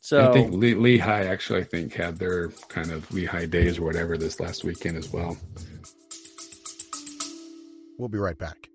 So 0.00 0.30
I 0.30 0.32
think 0.32 0.52
Le- 0.52 0.80
Lehi 0.80 1.00
actually, 1.00 1.60
I 1.60 1.64
think, 1.64 1.94
had 1.94 2.18
their 2.18 2.48
kind 2.68 2.90
of 2.90 3.08
Lehi 3.10 3.48
days 3.50 3.78
or 3.78 3.84
whatever 3.84 4.16
this 4.16 4.40
last 4.40 4.64
weekend 4.64 4.96
as 4.96 5.12
well. 5.12 5.36
We'll 7.98 8.08
be 8.08 8.18
right 8.18 8.38
back. 8.38 8.70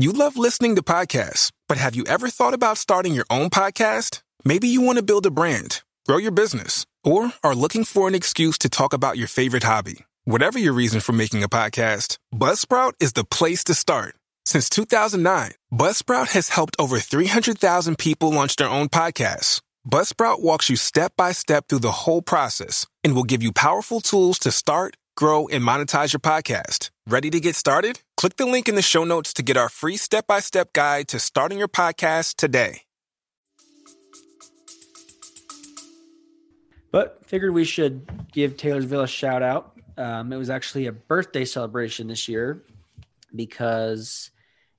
You 0.00 0.12
love 0.12 0.36
listening 0.36 0.76
to 0.76 0.82
podcasts, 0.82 1.50
but 1.68 1.78
have 1.78 1.94
you 1.94 2.04
ever 2.06 2.28
thought 2.28 2.54
about 2.54 2.78
starting 2.78 3.14
your 3.14 3.26
own 3.30 3.50
podcast? 3.50 4.22
Maybe 4.44 4.68
you 4.68 4.80
want 4.80 4.98
to 4.98 5.04
build 5.04 5.26
a 5.26 5.30
brand, 5.30 5.82
grow 6.06 6.18
your 6.18 6.30
business, 6.30 6.86
or 7.04 7.32
are 7.42 7.54
looking 7.54 7.84
for 7.84 8.06
an 8.06 8.14
excuse 8.14 8.58
to 8.58 8.68
talk 8.68 8.92
about 8.92 9.18
your 9.18 9.28
favorite 9.28 9.64
hobby. 9.64 10.04
Whatever 10.24 10.58
your 10.58 10.72
reason 10.72 11.00
for 11.00 11.12
making 11.12 11.42
a 11.42 11.48
podcast, 11.48 12.18
Buzzsprout 12.34 12.92
is 13.00 13.14
the 13.14 13.24
place 13.24 13.64
to 13.64 13.74
start. 13.74 14.14
Since 14.48 14.70
2009, 14.70 15.50
Buzzsprout 15.70 16.28
has 16.28 16.48
helped 16.48 16.74
over 16.78 16.98
300,000 16.98 17.98
people 17.98 18.32
launch 18.32 18.56
their 18.56 18.70
own 18.70 18.88
podcasts. 18.88 19.60
Buzzsprout 19.86 20.40
walks 20.40 20.70
you 20.70 20.76
step 20.76 21.12
by 21.18 21.32
step 21.32 21.68
through 21.68 21.80
the 21.80 22.00
whole 22.08 22.22
process 22.22 22.86
and 23.04 23.14
will 23.14 23.24
give 23.28 23.42
you 23.42 23.52
powerful 23.52 24.00
tools 24.00 24.38
to 24.38 24.50
start, 24.50 24.96
grow, 25.18 25.48
and 25.48 25.62
monetize 25.62 26.14
your 26.14 26.20
podcast. 26.20 26.88
Ready 27.06 27.28
to 27.28 27.40
get 27.40 27.56
started? 27.56 28.00
Click 28.16 28.36
the 28.36 28.46
link 28.46 28.70
in 28.70 28.74
the 28.74 28.80
show 28.80 29.04
notes 29.04 29.34
to 29.34 29.42
get 29.42 29.58
our 29.58 29.68
free 29.68 29.98
step 29.98 30.26
by 30.26 30.40
step 30.40 30.72
guide 30.72 31.08
to 31.08 31.18
starting 31.20 31.58
your 31.58 31.68
podcast 31.68 32.36
today. 32.36 32.84
But 36.90 37.22
figured 37.26 37.52
we 37.52 37.66
should 37.66 38.08
give 38.32 38.56
Taylorsville 38.56 39.02
a 39.02 39.06
shout 39.06 39.42
out. 39.42 39.78
Um, 39.98 40.32
it 40.32 40.38
was 40.38 40.48
actually 40.48 40.86
a 40.86 40.92
birthday 40.92 41.44
celebration 41.44 42.06
this 42.06 42.28
year 42.28 42.64
because 43.36 44.30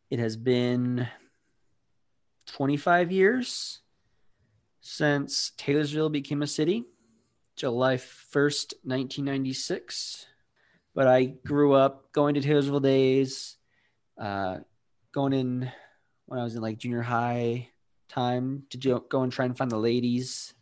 it 0.10 0.20
has 0.20 0.36
been 0.36 1.08
25 2.48 3.12
years 3.12 3.82
since 4.82 5.51
Taylorsville 5.58 6.10
became 6.10 6.42
a 6.42 6.48
city, 6.48 6.86
July 7.56 7.98
1st, 7.98 8.74
1996. 8.84 10.25
But 10.96 11.08
I 11.08 11.25
grew 11.25 11.74
up 11.74 12.12
going 12.12 12.34
to 12.36 12.42
Taylorsville 12.42 12.80
days, 12.80 13.58
uh, 14.20 14.58
going 15.12 15.34
in 15.34 15.72
when 16.25 16.39
I 16.39 16.44
was 16.44 16.56
in 16.56 16.62
like 16.62 16.80
junior 16.80 17.01
high 17.01 17.70
time 18.08 18.63
to 18.72 19.04
go 19.10 19.22
and 19.22 19.32
try 19.32 19.46
and 19.46 19.58
find 19.58 19.70
the 19.70 19.78
ladies. 19.78 20.54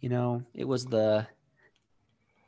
You 0.00 0.08
know, 0.08 0.44
it 0.54 0.66
was 0.66 0.84
the 0.86 1.26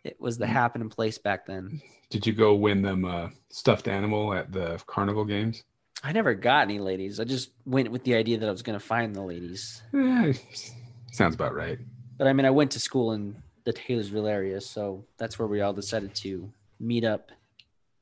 it 0.04 0.20
was 0.20 0.38
the 0.38 0.46
happening 0.46 0.90
place 0.90 1.18
back 1.18 1.46
then. 1.46 1.80
Did 2.10 2.26
you 2.26 2.32
go 2.32 2.54
win 2.54 2.82
them 2.82 3.04
a 3.04 3.32
stuffed 3.50 3.88
animal 3.88 4.34
at 4.34 4.52
the 4.52 4.80
carnival 4.86 5.24
games? 5.24 5.64
I 6.06 6.12
never 6.12 6.34
got 6.34 6.64
any 6.64 6.78
ladies. 6.78 7.18
I 7.18 7.24
just 7.24 7.50
went 7.64 7.90
with 7.90 8.04
the 8.04 8.14
idea 8.14 8.36
that 8.36 8.46
I 8.46 8.52
was 8.52 8.60
going 8.60 8.78
to 8.78 8.84
find 8.84 9.16
the 9.16 9.22
ladies. 9.22 9.82
Eh, 9.94 10.34
sounds 11.10 11.34
about 11.34 11.54
right. 11.54 11.78
But 12.18 12.26
I 12.26 12.34
mean, 12.34 12.44
I 12.44 12.50
went 12.50 12.70
to 12.72 12.78
school 12.78 13.12
in 13.12 13.34
the 13.64 13.72
Taylorsville 13.72 14.26
area, 14.26 14.60
so 14.60 15.02
that's 15.16 15.38
where 15.38 15.48
we 15.48 15.62
all 15.62 15.72
decided 15.72 16.14
to 16.16 16.52
meet 16.78 17.04
up. 17.04 17.32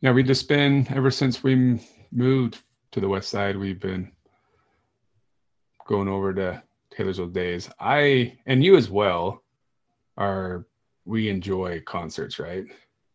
Yeah, 0.01 0.11
we've 0.11 0.27
just 0.27 0.49
been 0.49 0.85
ever 0.91 1.13
since 1.13 1.45
we 1.45 1.81
moved 2.11 2.59
to 2.91 3.01
the 3.01 3.09
west 3.09 3.29
side. 3.31 3.57
We've 3.57 3.79
been 3.79 4.11
going 5.87 6.09
over 6.09 6.35
to 6.35 6.61
Taylorsville 6.91 7.29
days. 7.29 7.71
I 7.79 8.37
and 8.47 8.65
you 8.65 8.77
as 8.77 8.91
well 8.91 9.45
are 10.17 10.67
we 11.05 11.29
enjoy 11.29 11.81
concerts, 11.87 12.41
right? 12.41 12.65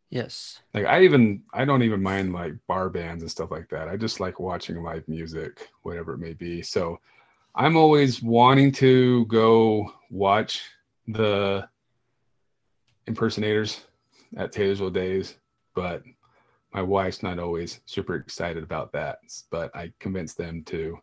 Yes. 0.10 0.62
Like 0.74 0.86
I 0.86 1.04
even 1.04 1.44
I 1.54 1.66
don't 1.66 1.84
even 1.84 2.02
mind 2.02 2.34
like 2.34 2.54
bar 2.68 2.90
bands 2.90 3.24
and 3.24 3.32
stuff 3.32 3.52
like 3.52 3.70
that. 3.70 3.90
I 3.90 3.98
just 3.98 4.20
like 4.20 4.40
watching 4.40 4.82
live 4.82 5.08
music, 5.08 5.70
whatever 5.84 6.14
it 6.14 6.20
may 6.20 6.34
be. 6.34 6.62
So 6.62 7.00
I'm 7.56 7.76
always 7.76 8.22
wanting 8.22 8.72
to 8.74 9.26
go 9.26 9.92
watch 10.10 10.62
the 11.08 11.68
impersonators 13.08 13.82
at 14.38 14.52
Taylorsville 14.52 14.92
Days, 14.92 15.36
but 15.74 16.04
my 16.74 16.82
wife's 16.82 17.24
not 17.24 17.40
always 17.40 17.82
super 17.86 18.16
excited 18.16 18.64
about 18.64 18.92
that. 18.94 19.20
But 19.50 19.76
I 19.76 19.92
convinced 20.00 20.38
them 20.38 20.64
to 20.66 21.00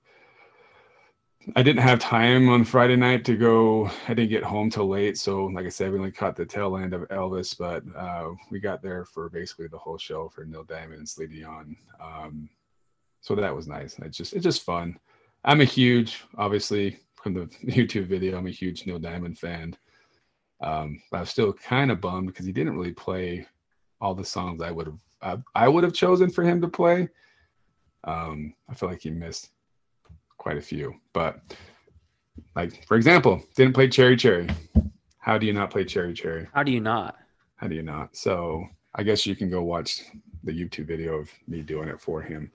I 1.57 1.63
didn't 1.63 1.83
have 1.83 1.99
time 1.99 2.49
on 2.49 2.65
Friday 2.65 2.97
night 2.97 3.25
to 3.27 3.37
go. 3.37 3.91
I 4.09 4.15
didn't 4.15 4.31
get 4.31 4.43
home 4.43 4.71
till 4.71 4.89
late, 4.89 5.19
so 5.19 5.47
like 5.47 5.67
I 5.67 5.69
said, 5.69 5.93
we 5.93 5.99
only 5.99 6.11
caught 6.11 6.37
the 6.37 6.47
tail 6.47 6.77
end 6.77 6.95
of 6.95 7.03
Elvis, 7.09 7.57
but 7.57 7.83
uh, 7.97 8.31
we 8.51 8.61
got 8.61 8.83
there 8.83 9.05
for 9.05 9.29
basically 9.29 9.67
the 9.69 9.79
whole 9.79 9.99
show 9.99 10.29
for 10.29 10.45
Neil 10.45 10.65
Diamond 10.65 11.01
and 11.01 11.09
Celine 11.09 11.31
Dion. 11.31 11.77
Um, 12.01 12.49
so 13.21 13.35
that 13.35 13.55
was 13.55 13.69
nice. 13.69 13.99
It's 13.99 14.17
just 14.17 14.33
it's 14.33 14.45
just 14.45 14.63
fun. 14.63 14.99
I'm 15.45 15.61
a 15.61 15.65
huge, 15.65 16.25
obviously 16.39 16.99
from 17.23 17.35
the 17.35 17.47
YouTube 17.65 18.07
video, 18.07 18.39
I'm 18.39 18.47
a 18.47 18.51
huge 18.51 18.87
Neil 18.87 18.99
Diamond 18.99 19.39
fan. 19.39 19.77
Um, 20.63 21.03
but 21.11 21.19
I 21.19 21.21
was 21.21 21.31
still 21.31 21.53
kind 21.53 21.91
of 21.91 22.01
bummed 22.01 22.29
because 22.29 22.47
he 22.47 22.53
didn't 22.53 22.77
really 22.77 22.93
play 22.93 23.47
all 24.01 24.15
the 24.15 24.25
songs 24.25 24.63
I 24.63 24.71
would 24.71 24.87
have 24.87 24.99
I, 25.21 25.65
I 25.65 25.69
would 25.69 25.85
have 25.85 25.93
chosen 25.93 26.31
for 26.31 26.43
him 26.43 26.63
to 26.63 26.69
play. 26.69 27.09
Um, 28.05 28.55
I 28.69 28.75
feel 28.75 28.89
like 28.89 29.03
he 29.03 29.11
missed 29.11 29.51
quite 30.39 30.57
a 30.57 30.63
few. 30.63 30.95
But 31.13 31.41
like 32.57 32.87
for 32.87 32.97
example, 32.97 33.43
didn't 33.57 33.75
play 33.75 33.89
Cherry 33.89 34.17
Cherry. 34.17 34.49
How 35.19 35.39
do 35.39 35.47
you 35.47 35.53
not 35.53 35.71
play 35.71 35.85
Cherry 35.85 36.13
Cherry? 36.15 36.49
How 36.53 36.63
do 36.63 36.73
you 36.73 36.81
not? 36.81 37.17
How 37.57 37.67
do 37.67 37.75
you 37.75 37.83
not? 37.83 38.17
So 38.17 38.65
I 38.95 39.03
guess 39.03 39.27
you 39.27 39.35
can 39.35 39.51
go 39.51 39.63
watch 39.63 40.03
the 40.43 40.53
YouTube 40.53 40.87
video 40.87 41.15
of 41.15 41.31
me 41.49 41.63
doing 41.63 41.89
it 41.89 42.01
for 42.01 42.21
him. 42.23 42.51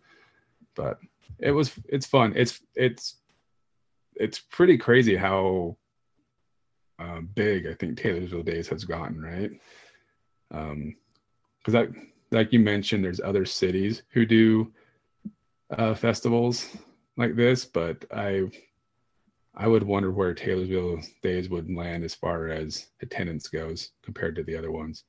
But 0.76 1.00
it 1.40 1.52
was 1.52 1.72
it's 1.88 2.06
fun. 2.06 2.34
It's 2.36 2.62
it's 2.76 3.16
it's 4.16 4.40
pretty 4.40 4.78
crazy 4.78 5.16
how 5.16 5.78
uh, 7.00 7.22
big 7.34 7.66
I 7.68 7.74
think 7.74 7.98
Taylorsville 7.98 8.44
Days 8.44 8.68
has 8.68 8.84
gotten, 8.84 9.22
right? 9.22 9.52
Um, 10.52 10.96
because 11.60 11.74
that 11.74 11.90
like 12.32 12.54
you 12.54 12.60
mentioned, 12.60 13.04
there's 13.04 13.22
other 13.22 13.46
cities 13.46 14.04
who 14.10 14.26
do 14.26 14.72
uh, 15.72 15.94
festivals 15.94 16.78
like 17.20 17.36
this, 17.36 17.66
but 17.66 18.04
I 18.12 18.50
I 19.56 19.68
would 19.68 19.84
wonder 19.84 20.10
where 20.10 20.34
Taylorsville 20.34 21.02
Days 21.22 21.50
would 21.50 21.70
land 21.70 22.04
as 22.04 22.16
far 22.16 22.48
as 22.48 22.88
attendance 23.02 23.48
goes 23.48 23.92
compared 24.02 24.36
to 24.38 24.44
the 24.44 24.56
other 24.56 24.72
ones. 24.72 25.04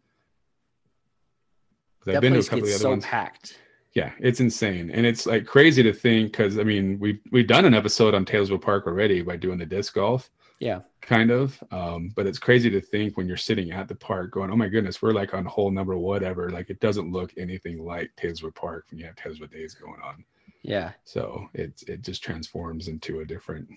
That 2.05 2.17
I've 2.17 2.23
been 2.23 2.33
place 2.33 2.47
to 2.47 2.49
a 2.49 2.51
couple 2.51 2.67
gets 2.67 2.77
of 2.77 2.81
the 2.81 2.89
other 2.89 2.91
so 2.91 2.91
ones. 2.91 3.05
packed. 3.05 3.59
Yeah, 3.95 4.13
it's 4.19 4.41
insane, 4.41 4.91
and 4.91 5.07
it's 5.07 5.27
like 5.27 5.47
crazy 5.47 5.83
to 5.83 5.93
think 5.93 6.33
because 6.33 6.59
I 6.59 6.65
mean 6.65 6.99
we've 6.99 7.21
we've 7.31 7.47
done 7.47 7.65
an 7.65 7.75
episode 7.75 8.15
on 8.15 8.25
Taylorsville 8.25 8.59
Park 8.59 8.87
already 8.87 9.23
by 9.23 9.37
doing 9.37 9.59
the 9.59 9.67
disc 9.67 9.95
golf. 9.95 10.31
Yeah, 10.59 10.81
kind 11.01 11.31
of. 11.31 11.59
Um, 11.71 12.13
but 12.15 12.27
it's 12.27 12.39
crazy 12.39 12.71
to 12.71 12.81
think 12.81 13.17
when 13.17 13.27
you're 13.27 13.37
sitting 13.37 13.71
at 13.71 13.89
the 13.89 13.95
park 13.95 14.33
going, 14.33 14.51
"Oh 14.51 14.57
my 14.57 14.69
goodness, 14.69 15.01
we're 15.01 15.13
like 15.13 15.33
on 15.33 15.45
hole 15.45 15.71
number 15.71 15.97
whatever." 15.97 16.51
Like 16.51 16.71
it 16.71 16.81
doesn't 16.81 17.13
look 17.13 17.33
anything 17.37 17.85
like 17.85 18.11
Taylorsville 18.17 18.53
Park 18.53 18.87
when 18.91 18.99
you 18.99 19.07
have 19.07 19.17
Taylorsville 19.17 19.49
Days 19.49 19.75
going 19.75 20.01
on. 20.03 20.25
Yeah. 20.63 20.93
So 21.05 21.49
it 21.55 21.83
it 21.87 22.03
just 22.03 22.23
transforms 22.23 22.89
into 22.89 23.21
a 23.21 23.25
different 23.25 23.69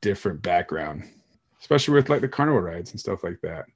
different 0.00 0.42
background, 0.42 1.04
especially 1.60 1.94
with 1.94 2.08
like 2.08 2.20
the 2.20 2.28
carnival 2.28 2.60
rides 2.60 2.90
and 2.92 3.00
stuff 3.00 3.24
like 3.24 3.40
that. 3.42 3.66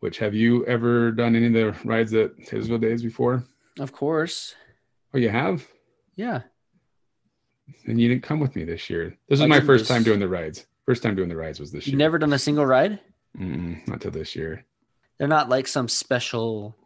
Which 0.00 0.18
have 0.18 0.34
you 0.34 0.64
ever 0.66 1.12
done 1.12 1.34
any 1.34 1.46
of 1.46 1.52
the 1.52 1.88
rides 1.88 2.12
at 2.14 2.36
Taylorsville 2.46 2.78
Days 2.78 3.02
before? 3.02 3.44
Of 3.78 3.92
course. 3.92 4.54
Oh, 5.14 5.18
you 5.18 5.30
have? 5.30 5.66
Yeah. 6.16 6.42
And 7.86 8.00
you 8.00 8.08
didn't 8.08 8.22
come 8.22 8.40
with 8.40 8.54
me 8.54 8.64
this 8.64 8.90
year. 8.90 9.16
This 9.28 9.40
is 9.40 9.46
my 9.46 9.60
first 9.60 9.86
time 9.88 10.02
doing 10.02 10.20
the 10.20 10.28
rides. 10.28 10.66
First 10.84 11.02
time 11.02 11.14
doing 11.16 11.30
the 11.30 11.36
rides 11.36 11.58
was 11.58 11.72
this 11.72 11.86
You've 11.86 11.94
year. 11.94 11.98
never 11.98 12.18
done 12.18 12.34
a 12.34 12.38
single 12.38 12.66
ride? 12.66 13.00
Mm-mm, 13.38 13.86
not 13.88 14.02
till 14.02 14.10
this 14.10 14.36
year. 14.36 14.64
They're 15.18 15.28
not 15.28 15.48
like 15.48 15.66
some 15.66 15.88
special 15.88 16.76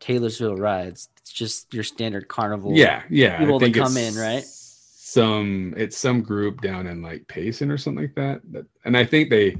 Taylorsville 0.00 0.56
rides. 0.56 1.08
It's 1.18 1.32
just 1.32 1.72
your 1.74 1.84
standard 1.84 2.28
carnival. 2.28 2.72
Yeah, 2.74 3.02
yeah. 3.10 3.38
People 3.38 3.58
that 3.58 3.74
come 3.74 3.96
in, 3.96 4.14
right? 4.14 4.44
Some 4.44 5.74
it's 5.76 5.96
some 5.96 6.22
group 6.22 6.60
down 6.60 6.86
in 6.86 7.02
like 7.02 7.26
Payson 7.28 7.70
or 7.70 7.78
something 7.78 8.04
like 8.04 8.14
that. 8.14 8.40
that 8.52 8.66
and 8.84 8.96
I 8.96 9.04
think 9.04 9.30
they 9.30 9.56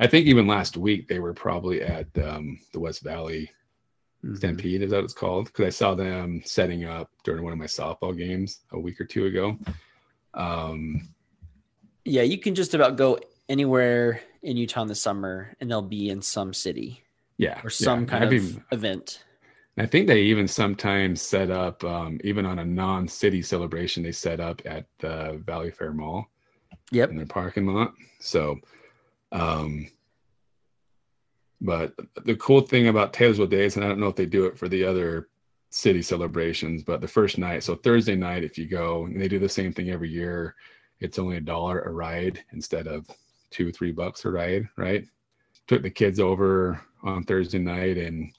I 0.00 0.06
think 0.06 0.26
even 0.26 0.46
last 0.46 0.76
week 0.76 1.08
they 1.08 1.18
were 1.18 1.34
probably 1.34 1.82
at 1.82 2.06
um, 2.22 2.58
the 2.72 2.80
West 2.80 3.02
Valley 3.02 3.50
mm-hmm. 4.24 4.36
Stampede, 4.36 4.82
is 4.82 4.90
that 4.90 4.96
what 4.96 5.04
it's 5.04 5.14
called? 5.14 5.46
Because 5.46 5.64
I 5.64 5.70
saw 5.70 5.94
them 5.94 6.40
setting 6.44 6.84
up 6.84 7.10
during 7.24 7.42
one 7.42 7.52
of 7.52 7.58
my 7.58 7.66
softball 7.66 8.16
games 8.16 8.60
a 8.72 8.78
week 8.78 9.00
or 9.00 9.04
two 9.04 9.26
ago. 9.26 9.58
Um, 10.34 11.08
yeah, 12.04 12.22
you 12.22 12.38
can 12.38 12.54
just 12.54 12.74
about 12.74 12.96
go 12.96 13.18
anywhere 13.48 14.20
in 14.42 14.56
Utah 14.56 14.82
in 14.82 14.88
the 14.88 14.94
summer, 14.94 15.54
and 15.60 15.70
they'll 15.70 15.82
be 15.82 16.10
in 16.10 16.22
some 16.22 16.54
city. 16.54 17.02
Yeah, 17.36 17.60
or 17.62 17.70
some 17.70 18.00
yeah. 18.00 18.06
kind 18.06 18.24
I've 18.24 18.32
of 18.32 18.34
even, 18.34 18.64
event. 18.72 19.24
I 19.78 19.86
think 19.86 20.06
they 20.06 20.22
even 20.22 20.48
sometimes 20.48 21.22
set 21.22 21.50
up, 21.50 21.84
um, 21.84 22.20
even 22.24 22.44
on 22.46 22.58
a 22.58 22.64
non-city 22.64 23.42
celebration, 23.42 24.02
they 24.02 24.12
set 24.12 24.40
up 24.40 24.60
at 24.64 24.86
the 24.98 25.40
Valley 25.44 25.70
Fair 25.70 25.92
Mall. 25.92 26.26
Yep. 26.90 27.10
In 27.10 27.16
their 27.16 27.26
parking 27.26 27.66
lot. 27.66 27.92
So, 28.18 28.56
um, 29.30 29.88
but 31.60 31.94
the 32.24 32.36
cool 32.36 32.60
thing 32.62 32.88
about 32.88 33.12
Taylorsville 33.12 33.46
Days, 33.46 33.76
and 33.76 33.84
I 33.84 33.88
don't 33.88 34.00
know 34.00 34.08
if 34.08 34.16
they 34.16 34.26
do 34.26 34.46
it 34.46 34.56
for 34.56 34.68
the 34.68 34.84
other 34.84 35.28
city 35.70 36.02
celebrations, 36.02 36.82
but 36.82 37.00
the 37.00 37.08
first 37.08 37.36
night, 37.36 37.62
so 37.62 37.74
Thursday 37.74 38.16
night, 38.16 38.42
if 38.42 38.56
you 38.56 38.66
go, 38.66 39.04
and 39.04 39.20
they 39.20 39.28
do 39.28 39.38
the 39.38 39.48
same 39.48 39.72
thing 39.72 39.90
every 39.90 40.08
year, 40.08 40.54
it's 41.00 41.18
only 41.18 41.36
a 41.36 41.40
dollar 41.40 41.80
a 41.80 41.90
ride 41.90 42.42
instead 42.52 42.86
of 42.86 43.06
two, 43.50 43.70
three 43.70 43.92
bucks 43.92 44.24
a 44.24 44.30
ride, 44.30 44.66
right? 44.76 45.04
Took 45.66 45.82
the 45.82 45.90
kids 45.90 46.20
over 46.20 46.80
on 47.02 47.24
Thursday 47.24 47.58
night 47.58 47.98
and 47.98 48.32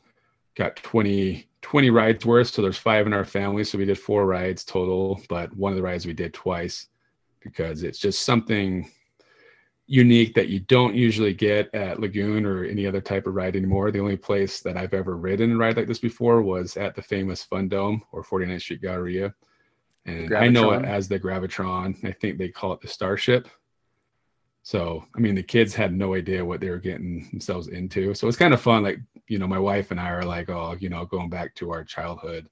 got 0.59 0.75
20 0.75 1.47
20 1.61 1.89
rides 1.89 2.25
worth 2.25 2.49
so 2.49 2.61
there's 2.61 2.77
five 2.77 3.07
in 3.07 3.13
our 3.13 3.25
family 3.25 3.63
so 3.63 3.77
we 3.77 3.85
did 3.85 3.97
four 3.97 4.25
rides 4.25 4.63
total 4.63 5.21
but 5.29 5.55
one 5.55 5.71
of 5.71 5.77
the 5.77 5.83
rides 5.83 6.05
we 6.05 6.13
did 6.13 6.33
twice 6.33 6.87
because 7.41 7.83
it's 7.83 7.99
just 7.99 8.23
something 8.23 8.89
unique 9.89 10.35
that 10.35 10.49
you 10.49 10.59
don't 10.59 10.93
usually 10.93 11.33
get 11.33 11.73
at 11.73 11.99
lagoon 11.99 12.45
or 12.45 12.63
any 12.63 12.85
other 12.85 13.01
type 13.01 13.25
of 13.25 13.33
ride 13.33 13.55
anymore. 13.55 13.89
The 13.89 13.99
only 13.99 14.17
place 14.17 14.61
that 14.61 14.77
i've 14.77 14.93
ever 14.93 15.17
ridden 15.17 15.53
a 15.53 15.57
ride 15.57 15.77
like 15.77 15.87
this 15.87 15.99
before 15.99 16.43
was 16.43 16.77
at 16.77 16.95
the 16.95 17.01
famous 17.01 17.43
fun 17.43 17.67
dome 17.67 18.03
or 18.11 18.23
49th 18.23 18.61
street 18.61 18.81
galleria. 18.81 19.33
And 20.05 20.33
i 20.35 20.47
know 20.47 20.71
it 20.71 20.85
as 20.85 21.07
the 21.07 21.19
gravitron. 21.19 22.05
I 22.05 22.11
think 22.11 22.37
they 22.37 22.49
call 22.49 22.71
it 22.73 22.81
the 22.81 22.87
starship 22.87 23.47
so, 24.69 25.03
I 25.15 25.19
mean, 25.19 25.33
the 25.33 25.41
kids 25.41 25.73
had 25.73 25.95
no 25.95 26.13
idea 26.13 26.45
what 26.45 26.61
they 26.61 26.69
were 26.69 26.77
getting 26.77 27.27
themselves 27.31 27.69
into. 27.69 28.13
So 28.13 28.27
it's 28.27 28.37
kind 28.37 28.53
of 28.53 28.61
fun. 28.61 28.83
Like, 28.83 28.99
you 29.27 29.39
know, 29.39 29.47
my 29.47 29.57
wife 29.57 29.89
and 29.89 29.99
I 29.99 30.11
are 30.11 30.23
like, 30.23 30.47
oh, 30.47 30.77
you 30.79 30.89
know, 30.89 31.05
going 31.05 31.27
back 31.27 31.55
to 31.55 31.71
our 31.71 31.83
childhood. 31.83 32.47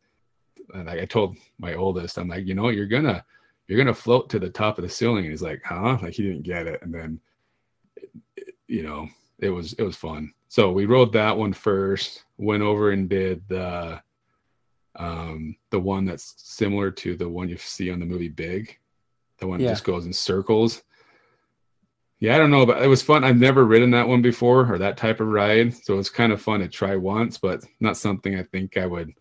And 0.73 0.89
I, 0.89 1.01
I 1.01 1.05
told 1.05 1.37
my 1.59 1.75
oldest, 1.75 2.17
I'm 2.17 2.27
like, 2.27 2.47
you 2.47 2.55
know, 2.55 2.69
you're 2.69 2.87
gonna, 2.87 3.23
you're 3.67 3.77
gonna 3.77 3.93
float 3.93 4.31
to 4.31 4.39
the 4.39 4.49
top 4.49 4.79
of 4.79 4.83
the 4.83 4.89
ceiling. 4.89 5.25
And 5.25 5.29
he's 5.31 5.43
like, 5.43 5.61
huh? 5.63 5.99
Like 6.01 6.15
he 6.15 6.23
didn't 6.23 6.41
get 6.41 6.65
it. 6.65 6.81
And 6.81 6.91
then, 6.91 7.19
you 8.65 8.81
know, 8.81 9.07
it 9.37 9.51
was 9.51 9.73
it 9.73 9.83
was 9.83 9.95
fun. 9.95 10.33
So 10.47 10.71
we 10.71 10.87
rode 10.87 11.13
that 11.13 11.37
one 11.37 11.53
first. 11.53 12.23
Went 12.39 12.63
over 12.63 12.93
and 12.93 13.07
did 13.07 13.47
the, 13.47 14.01
um, 14.95 15.55
the 15.69 15.79
one 15.79 16.05
that's 16.05 16.33
similar 16.37 16.89
to 16.89 17.15
the 17.15 17.29
one 17.29 17.47
you 17.47 17.57
see 17.57 17.91
on 17.91 17.99
the 17.99 18.07
movie 18.07 18.27
Big, 18.27 18.75
the 19.37 19.45
one 19.45 19.59
yeah. 19.59 19.67
that 19.67 19.73
just 19.73 19.83
goes 19.83 20.07
in 20.07 20.13
circles 20.13 20.81
Yeah, 22.19 22.35
I 22.35 22.39
don't 22.39 22.49
know, 22.49 22.65
but 22.65 22.81
it 22.81 22.87
was 22.87 23.03
fun. 23.03 23.23
I've 23.23 23.37
never 23.37 23.65
ridden 23.65 23.91
that 23.91 24.07
one 24.07 24.23
before 24.23 24.73
or 24.73 24.79
that 24.79 24.97
type 24.97 25.19
of 25.19 25.27
ride, 25.27 25.75
so 25.75 25.99
it's 25.99 26.09
kind 26.09 26.31
of 26.31 26.41
fun 26.41 26.61
to 26.61 26.67
try 26.67 26.95
once, 26.95 27.37
but 27.37 27.63
not 27.79 27.95
something 27.95 28.35
I 28.35 28.43
think 28.43 28.75
I 28.75 28.87
would 28.87 29.13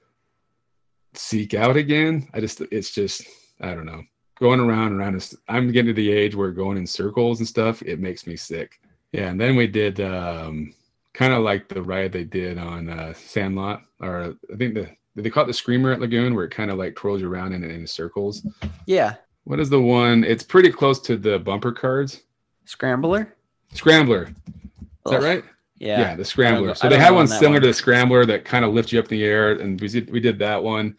seek 1.12 1.52
out 1.52 1.76
again. 1.76 2.28
I 2.32 2.40
just, 2.40 2.62
it's 2.72 2.94
just, 2.94 3.22
I 3.60 3.74
don't 3.74 3.84
know, 3.84 4.02
going 4.40 4.60
around 4.60 4.92
and 4.92 5.00
around. 5.00 5.30
I'm 5.48 5.72
getting 5.72 5.88
to 5.88 5.92
the 5.92 6.10
age 6.10 6.34
where 6.34 6.52
going 6.52 6.78
in 6.78 6.86
circles 6.86 7.40
and 7.40 7.48
stuff, 7.48 7.82
it 7.82 8.00
makes 8.00 8.26
me 8.26 8.36
sick. 8.36 8.80
Yeah, 9.12 9.28
and 9.28 9.38
then 9.40 9.56
we 9.56 9.66
did 9.66 10.00
um, 10.00 10.72
kind 11.12 11.32
of 11.34 11.42
like 11.42 11.68
the 11.68 11.82
ride 11.82 12.12
they 12.12 12.24
did 12.24 12.56
on 12.56 12.88
uh, 12.88 13.12
Sandlot, 13.14 13.82
or 14.00 14.34
I 14.52 14.56
think 14.56 14.74
the 14.74 14.90
they 15.16 15.30
call 15.30 15.44
it 15.44 15.46
the 15.46 15.54
Screamer 15.54 15.92
at 15.92 16.00
Lagoon, 16.00 16.34
where 16.34 16.44
it 16.44 16.50
kind 16.50 16.70
of 16.70 16.76
like 16.76 16.94
twirls 16.94 17.22
you 17.22 17.32
around 17.32 17.54
in, 17.54 17.64
in 17.64 17.86
circles. 17.86 18.46
Yeah. 18.86 19.14
What 19.44 19.60
is 19.60 19.70
the 19.70 19.80
one? 19.80 20.24
It's 20.24 20.42
pretty 20.42 20.70
close 20.70 21.00
to 21.02 21.16
the 21.16 21.38
bumper 21.38 21.72
cards. 21.72 22.22
Scrambler. 22.66 23.34
Scrambler. 23.72 24.24
Is 24.24 25.12
that 25.12 25.22
right? 25.22 25.44
Yeah. 25.78 26.00
Yeah, 26.00 26.16
the 26.16 26.24
Scrambler. 26.24 26.74
So 26.74 26.88
they 26.88 26.98
had 26.98 27.12
one 27.12 27.26
similar 27.26 27.52
one. 27.52 27.62
to 27.62 27.66
the 27.68 27.74
Scrambler 27.74 28.26
that 28.26 28.44
kind 28.44 28.64
of 28.64 28.72
lifts 28.72 28.92
you 28.92 28.98
up 28.98 29.06
in 29.06 29.18
the 29.18 29.24
air, 29.24 29.52
and 29.52 29.80
we 29.80 29.88
did 29.88 30.10
we 30.10 30.20
did 30.20 30.38
that 30.40 30.62
one. 30.62 30.96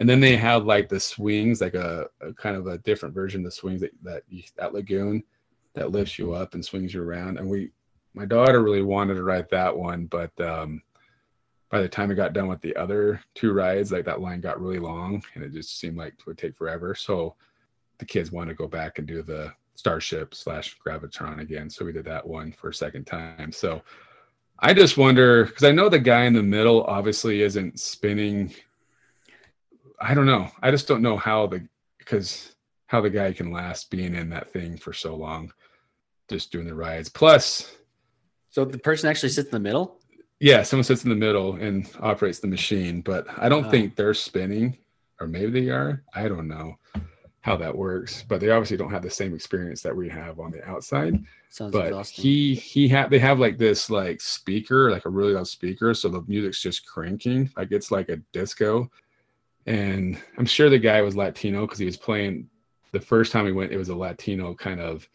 And 0.00 0.08
then 0.08 0.20
they 0.20 0.36
had 0.36 0.64
like 0.64 0.88
the 0.88 1.00
swings, 1.00 1.60
like 1.60 1.74
a, 1.74 2.06
a 2.20 2.32
kind 2.34 2.56
of 2.56 2.68
a 2.68 2.78
different 2.78 3.14
version 3.14 3.40
of 3.40 3.46
the 3.46 3.50
swings 3.50 3.80
that 3.80 3.92
that 4.02 4.22
you, 4.28 4.42
at 4.58 4.74
Lagoon 4.74 5.24
that 5.74 5.92
lifts 5.92 6.18
you 6.18 6.34
up 6.34 6.54
and 6.54 6.64
swings 6.64 6.92
you 6.94 7.02
around. 7.02 7.38
And 7.38 7.48
we, 7.48 7.70
my 8.14 8.24
daughter 8.24 8.62
really 8.62 8.82
wanted 8.82 9.14
to 9.14 9.22
ride 9.22 9.48
that 9.50 9.76
one, 9.76 10.06
but 10.06 10.32
um, 10.40 10.82
by 11.70 11.80
the 11.80 11.88
time 11.88 12.08
we 12.08 12.14
got 12.14 12.32
done 12.32 12.48
with 12.48 12.60
the 12.60 12.74
other 12.76 13.20
two 13.34 13.52
rides, 13.52 13.92
like 13.92 14.04
that 14.06 14.20
line 14.20 14.40
got 14.40 14.60
really 14.60 14.78
long, 14.78 15.22
and 15.34 15.44
it 15.44 15.52
just 15.52 15.78
seemed 15.78 15.96
like 15.96 16.14
it 16.14 16.26
would 16.26 16.38
take 16.38 16.56
forever. 16.56 16.94
So 16.94 17.34
the 17.98 18.06
kids 18.06 18.32
wanted 18.32 18.52
to 18.52 18.56
go 18.56 18.66
back 18.66 18.98
and 18.98 19.06
do 19.06 19.22
the 19.22 19.52
Starship 19.88 20.34
slash 20.34 20.76
Gravitron 20.84 21.38
again. 21.40 21.70
So 21.70 21.84
we 21.84 21.92
did 21.92 22.04
that 22.06 22.26
one 22.26 22.50
for 22.50 22.70
a 22.70 22.74
second 22.74 23.06
time. 23.06 23.52
So 23.52 23.80
I 24.58 24.74
just 24.74 24.98
wonder 24.98 25.44
because 25.44 25.62
I 25.62 25.70
know 25.70 25.88
the 25.88 26.00
guy 26.00 26.24
in 26.24 26.32
the 26.32 26.42
middle 26.42 26.82
obviously 26.82 27.42
isn't 27.42 27.78
spinning. 27.78 28.52
I 30.00 30.14
don't 30.14 30.26
know. 30.26 30.50
I 30.62 30.72
just 30.72 30.88
don't 30.88 31.00
know 31.00 31.16
how 31.16 31.46
the 31.46 31.64
because 31.98 32.56
how 32.88 33.00
the 33.00 33.08
guy 33.08 33.32
can 33.32 33.52
last 33.52 33.88
being 33.88 34.16
in 34.16 34.30
that 34.30 34.50
thing 34.52 34.76
for 34.78 34.92
so 34.92 35.14
long, 35.14 35.52
just 36.28 36.50
doing 36.50 36.66
the 36.66 36.74
rides. 36.74 37.08
Plus, 37.08 37.76
So 38.50 38.64
the 38.64 38.78
person 38.78 39.08
actually 39.08 39.28
sits 39.28 39.46
in 39.50 39.52
the 39.52 39.60
middle. 39.60 40.00
yeah, 40.40 40.64
someone 40.64 40.82
sits 40.84 41.04
in 41.04 41.10
the 41.10 41.14
middle 41.16 41.54
and 41.54 41.88
operates 42.00 42.40
the 42.40 42.48
machine, 42.48 43.00
but 43.00 43.26
I 43.36 43.48
don't 43.48 43.66
Oh. 43.66 43.70
think 43.70 43.94
they're 43.94 44.12
spinning, 44.14 44.76
or 45.20 45.28
maybe 45.28 45.52
they 45.60 45.68
are. 45.70 46.02
I 46.14 46.26
don't 46.26 46.48
know 46.48 46.78
how 47.48 47.56
that 47.56 47.74
works, 47.76 48.24
but 48.28 48.40
they 48.40 48.50
obviously 48.50 48.76
don't 48.76 48.90
have 48.90 49.02
the 49.02 49.10
same 49.10 49.34
experience 49.34 49.80
that 49.82 49.96
we 49.96 50.08
have 50.08 50.38
on 50.38 50.50
the 50.50 50.62
outside. 50.68 51.24
Sounds 51.48 51.72
but 51.72 51.86
exhausting. 51.86 52.22
he 52.22 52.54
he 52.54 52.88
had 52.88 53.08
they 53.08 53.18
have 53.18 53.38
like 53.38 53.56
this 53.56 53.88
like 53.88 54.20
speaker, 54.20 54.90
like 54.90 55.06
a 55.06 55.08
really 55.08 55.32
loud 55.32 55.48
speaker, 55.48 55.94
so 55.94 56.08
the 56.08 56.22
music's 56.28 56.60
just 56.60 56.86
cranking, 56.86 57.50
like 57.56 57.72
it's 57.72 57.90
like 57.90 58.10
a 58.10 58.16
disco. 58.32 58.90
And 59.66 60.18
I'm 60.36 60.46
sure 60.46 60.68
the 60.68 60.78
guy 60.78 61.00
was 61.00 61.16
Latino 61.16 61.62
because 61.62 61.78
he 61.78 61.86
was 61.86 61.96
playing 61.96 62.48
the 62.92 63.00
first 63.00 63.32
time 63.32 63.44
we 63.44 63.52
went, 63.52 63.72
it 63.72 63.76
was 63.76 63.88
a 63.88 63.96
Latino 63.96 64.54
kind 64.54 64.80
of 64.80 65.08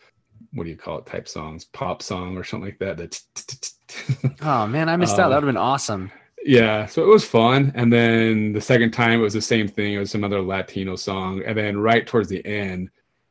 what 0.53 0.63
do 0.63 0.69
you 0.69 0.77
call 0.77 0.97
it 0.99 1.05
type 1.05 1.27
songs, 1.27 1.65
pop 1.65 2.01
song 2.01 2.37
or 2.37 2.43
something 2.43 2.69
like 2.69 2.79
that. 2.79 2.97
That's 2.97 3.77
oh 4.41 4.65
man, 4.65 4.89
I 4.89 4.97
missed 4.97 5.13
out. 5.13 5.25
Uh, 5.25 5.29
That 5.29 5.35
would 5.35 5.43
have 5.43 5.53
been 5.53 5.57
awesome. 5.57 6.11
Yeah, 6.45 6.85
so 6.85 7.03
it 7.03 7.07
was 7.07 7.25
fun. 7.25 7.71
And 7.75 7.91
then 7.91 8.53
the 8.53 8.61
second 8.61 8.91
time 8.91 9.19
it 9.19 9.23
was 9.23 9.33
the 9.33 9.41
same 9.41 9.67
thing. 9.67 9.93
It 9.93 9.99
was 9.99 10.11
some 10.11 10.23
other 10.23 10.41
Latino 10.41 10.95
song. 10.95 11.41
And 11.45 11.57
then 11.57 11.77
right 11.79 12.05
towards 12.05 12.29
the 12.29 12.45
end, 12.45 12.89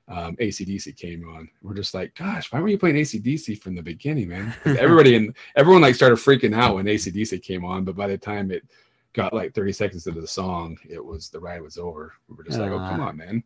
um, 0.09 0.37
ACDC 0.37 0.97
came 0.97 1.27
on. 1.29 1.49
We're 1.63 1.75
just 1.75 1.95
like, 1.95 2.15
gosh, 2.15 2.53
why 2.53 2.61
were 2.61 2.69
you 2.69 2.79
playing 2.79 2.97
ACDC 2.97 3.61
from 3.63 3.75
the 3.75 3.83
beginning, 3.83 4.29
man 4.29 4.55
Everybody 4.65 5.17
and 5.17 5.35
everyone 5.57 5.81
like 5.83 5.95
started 5.95 6.17
freaking 6.17 6.55
out 6.55 6.75
when 6.77 6.87
ACDC 6.87 7.43
came 7.43 7.65
on. 7.65 7.85
But 7.85 7.97
by 7.97 8.09
the 8.09 8.19
time 8.19 8.51
it 8.51 8.65
got 9.15 9.33
like 9.33 9.55
30 9.55 9.73
seconds 9.73 10.07
into 10.07 10.21
the 10.21 10.27
song, 10.27 10.77
it 10.89 11.03
was 11.05 11.29
the 11.29 11.39
ride 11.41 11.63
was 11.63 11.79
over. 11.79 12.13
We 12.29 12.35
were 12.37 12.45
just 12.45 12.59
like, 12.59 12.71
oh, 12.73 12.79
come 12.79 13.01
Ah. 13.01 13.09
on, 13.09 13.17
man. 13.17 13.43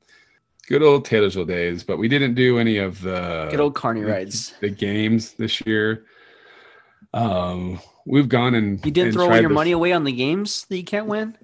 Good 0.69 0.83
old 0.83 1.05
Taylorsville 1.05 1.45
days. 1.45 1.85
But 1.85 1.99
we 1.99 2.09
didn't 2.09 2.35
do 2.35 2.59
any 2.59 2.79
of 2.79 3.01
the 3.03 3.49
Good 3.51 3.61
old 3.61 3.75
carny 3.75 4.03
rides. 4.03 4.55
the 4.61 4.71
games 4.71 5.33
this 5.35 5.65
year. 5.67 6.07
Um, 7.15 7.79
we've 8.07 8.29
gone 8.29 8.55
and 8.55 8.83
You 8.85 8.91
didn't 8.91 9.09
and 9.09 9.15
throw 9.17 9.31
all 9.31 9.41
your 9.41 9.49
the- 9.51 9.55
money 9.55 9.73
away 9.73 9.93
on 9.93 10.05
the 10.05 10.13
games 10.13 10.65
that 10.69 10.77
you 10.77 10.85
can't 10.85 11.07
win. 11.07 11.37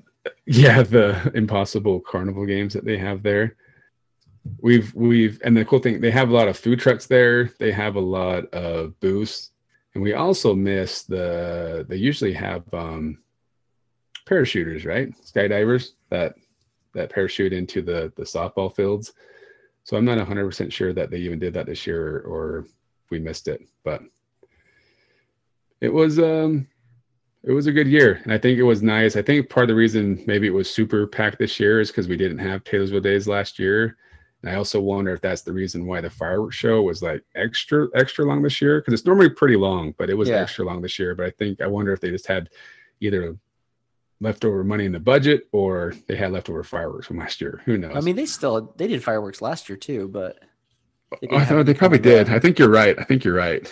yeah 0.46 0.83
the 0.83 1.31
impossible 1.35 2.01
carnival 2.01 2.46
games 2.46 2.72
that 2.75 2.85
they 2.85 2.96
have 2.98 3.22
there. 3.22 3.57
We've 4.61 4.92
we've 4.94 5.40
and 5.44 5.57
the 5.57 5.64
cool 5.64 5.79
thing 5.81 6.01
they 6.01 6.11
have 6.11 6.31
a 6.31 6.35
lot 6.35 6.48
of 6.48 6.57
food 6.57 6.79
trucks 6.81 7.07
there. 7.07 7.51
They 7.59 7.72
have 7.72 7.96
a 7.96 8.01
lot 8.01 8.46
of 8.55 8.98
booths. 9.01 9.51
And 9.94 10.03
we 10.03 10.14
also 10.14 10.55
miss 10.55 11.03
the 11.03 11.85
they 11.88 11.96
usually 11.96 12.33
have 12.33 12.62
um 12.72 13.18
parachuters 14.27 14.87
right? 14.87 15.12
Skydivers 15.22 15.90
that 16.11 16.35
that 16.94 17.11
parachute 17.11 17.53
into 17.53 17.83
the 17.83 18.12
the 18.16 18.22
softball 18.22 18.75
fields. 18.75 19.12
So 19.85 19.96
i'm 19.96 20.05
not 20.05 20.18
100% 20.18 20.70
sure 20.72 20.92
that 20.92 21.11
they 21.11 21.18
even 21.18 21.38
did 21.40 21.55
that 21.55 21.66
this 21.66 21.87
year 21.88 22.20
or 22.20 22.66
we 23.11 23.18
missed 23.18 23.48
it 23.48 23.61
but 23.85 24.01
it 25.82 25.92
was 25.92 26.18
um 26.18 26.66
it 27.44 27.52
was 27.52 27.66
a 27.66 27.72
good 27.72 27.88
year 27.88 28.20
and 28.22 28.32
i 28.32 28.38
think 28.38 28.58
it 28.58 28.62
was 28.62 28.82
nice 28.82 29.16
i 29.16 29.22
think 29.22 29.50
part 29.50 29.64
of 29.64 29.68
the 29.68 29.74
reason 29.74 30.22
maybe 30.26 30.46
it 30.46 30.54
was 30.54 30.70
super 30.72 31.06
packed 31.06 31.38
this 31.38 31.58
year 31.60 31.80
is 31.80 31.90
because 31.90 32.08
we 32.08 32.16
didn't 32.16 32.38
have 32.38 32.62
taylorsville 32.64 33.00
days 33.00 33.26
last 33.26 33.58
year 33.58 33.96
and 34.42 34.50
i 34.50 34.54
also 34.54 34.80
wonder 34.80 35.12
if 35.12 35.20
that's 35.20 35.42
the 35.42 35.52
reason 35.52 35.84
why 35.84 36.00
the 36.00 36.08
fireworks 36.08 36.56
show 36.56 36.80
was 36.82 37.02
like 37.02 37.22
extra 37.34 37.88
extra 37.94 38.24
long 38.24 38.42
this 38.42 38.62
year 38.62 38.80
because 38.80 38.94
it's 38.94 39.06
normally 39.06 39.28
pretty 39.28 39.56
long 39.56 39.92
but 39.98 40.08
it 40.08 40.14
was 40.14 40.28
Yeah. 40.28 40.36
extra 40.36 40.64
long 40.64 40.80
this 40.80 40.98
year 40.98 41.14
but 41.16 41.26
i 41.26 41.30
think 41.30 41.60
i 41.60 41.66
wonder 41.66 41.92
if 41.92 42.00
they 42.00 42.10
just 42.10 42.28
had 42.28 42.48
either 43.00 43.36
leftover 44.20 44.62
money 44.62 44.84
in 44.84 44.92
the 44.92 45.00
budget 45.00 45.48
or 45.50 45.94
they 46.06 46.14
had 46.14 46.30
leftover 46.30 46.62
fireworks 46.62 47.08
from 47.08 47.18
last 47.18 47.40
year 47.40 47.60
who 47.64 47.76
knows 47.76 47.96
I 47.96 48.00
mean, 48.00 48.14
they 48.14 48.26
still 48.26 48.72
they 48.76 48.86
did 48.86 49.02
fireworks 49.02 49.42
last 49.42 49.68
year 49.68 49.76
too, 49.76 50.06
but 50.06 50.38
they 51.20 51.26
thought 51.44 51.66
they 51.66 51.74
probably 51.74 51.98
did. 51.98 52.30
I 52.30 52.38
think 52.38 52.56
you're 52.60 52.70
right. 52.70 52.96
I 52.98 53.02
think 53.02 53.24
you're 53.24 53.34
right. 53.34 53.66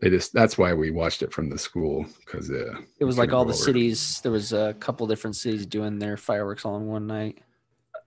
They 0.00 0.10
just 0.10 0.32
that's 0.32 0.56
why 0.56 0.74
we 0.74 0.90
watched 0.92 1.22
it 1.22 1.32
from 1.32 1.48
the 1.50 1.58
school 1.58 2.06
because 2.24 2.50
uh, 2.50 2.74
It 3.00 3.04
was 3.04 3.18
like 3.18 3.32
all 3.32 3.44
the 3.44 3.52
over. 3.52 3.62
cities. 3.62 4.20
There 4.22 4.30
was 4.32 4.52
a 4.52 4.74
couple 4.78 5.06
different 5.08 5.34
cities 5.36 5.66
doing 5.66 5.98
their 5.98 6.16
fireworks 6.16 6.64
all 6.64 6.76
in 6.76 6.86
one 6.86 7.06
night. 7.08 7.38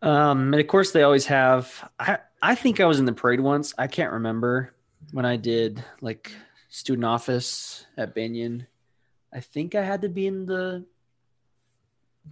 Um, 0.02 0.54
and 0.54 0.62
of 0.62 0.68
course, 0.68 0.92
they 0.92 1.04
always 1.04 1.26
have. 1.28 1.90
I 2.00 2.20
I 2.42 2.56
think 2.56 2.80
I 2.80 2.86
was 2.86 3.00
in 3.00 3.06
the 3.06 3.14
parade 3.14 3.42
once. 3.42 3.74
I 3.78 3.88
can't 3.88 4.14
remember 4.14 4.74
when 5.12 5.26
I 5.26 5.36
did 5.36 5.84
like 6.00 6.32
student 6.70 7.06
office 7.06 7.86
at 7.98 8.16
Bennion. 8.16 8.66
I 9.34 9.42
think 9.42 9.76
I 9.76 9.84
had 9.84 10.02
to 10.04 10.10
be 10.10 10.28
in 10.28 10.46
the 10.46 10.86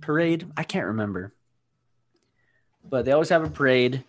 parade. 0.02 0.48
I 0.56 0.64
can't 0.64 0.88
remember, 0.88 1.34
but 2.90 3.06
they 3.06 3.12
always 3.12 3.30
have 3.30 3.44
a 3.44 3.50
parade, 3.50 4.04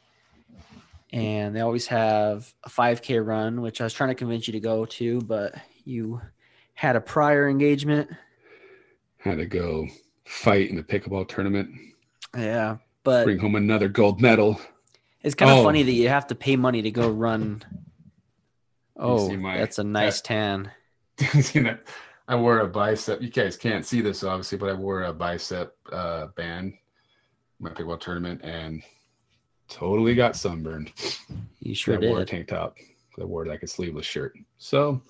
and 1.12 1.55
they 1.57 1.61
always 1.61 1.87
have 1.88 2.53
a 2.64 2.68
5K 2.68 3.25
run, 3.25 3.61
which 3.62 3.81
I 3.81 3.85
was 3.85 3.92
trying 3.92 4.11
to 4.11 4.14
convince 4.14 4.46
you 4.46 4.53
to 4.53 4.61
go 4.61 4.85
to, 4.87 5.20
but 5.23 5.55
you 5.85 6.20
had 6.75 6.96
a 6.96 7.01
prior 7.01 7.49
engagement. 7.49 8.11
Had 9.18 9.38
to 9.38 9.46
go 9.46 9.87
fight 10.25 10.70
in 10.70 10.77
the 10.77 10.83
pickleball 10.83 11.29
tournament, 11.29 11.70
Yeah, 12.37 12.77
but 13.05 13.25
bring 13.25 13.38
home 13.38 13.55
another 13.57 13.88
gold 13.88 14.20
medal. 14.20 14.61
it's 15.23 15.35
kind 15.35 15.51
of 15.51 15.59
Oh. 15.59 15.64
funny 15.64 15.83
that 15.83 15.92
you 15.92 16.09
have 16.09 16.29
to 16.29 16.35
pay 16.35 16.57
money 16.57 16.83
to 16.83 16.90
go 16.90 17.09
run. 17.11 17.62
Oh, 19.03 19.35
my- 19.37 19.57
that's 19.59 19.79
a 19.79 19.85
nice 19.85 20.20
tan. 20.20 20.70
You 21.55 21.62
know, 21.62 21.79
I 22.29 22.37
wore 22.37 22.59
a 22.61 22.66
bicep. 22.68 23.20
You 23.23 23.31
guys 23.31 23.57
can't 23.57 23.85
see 23.87 24.01
this 24.03 24.23
obviously, 24.23 24.59
but 24.59 24.68
I 24.70 24.75
wore 24.75 25.03
a 25.05 25.12
bicep 25.12 25.75
uh, 25.90 26.27
band 26.37 26.75
my 27.59 27.70
pickleball 27.70 28.01
tournament 28.01 28.40
and 28.44 28.83
totally 29.71 30.15
got 30.15 30.37
sunburned. 30.37 30.93
You 31.61 31.75
sure 31.75 31.95
I 31.95 32.07
wore 32.07 32.21
a 32.21 32.27
tank 32.27 32.49
top. 32.49 32.77
I 33.19 33.25
wore 33.25 33.47
like 33.47 33.63
a 33.63 33.67
sleeveless 33.67 34.07
shirt. 34.07 34.35
So, 34.59 35.03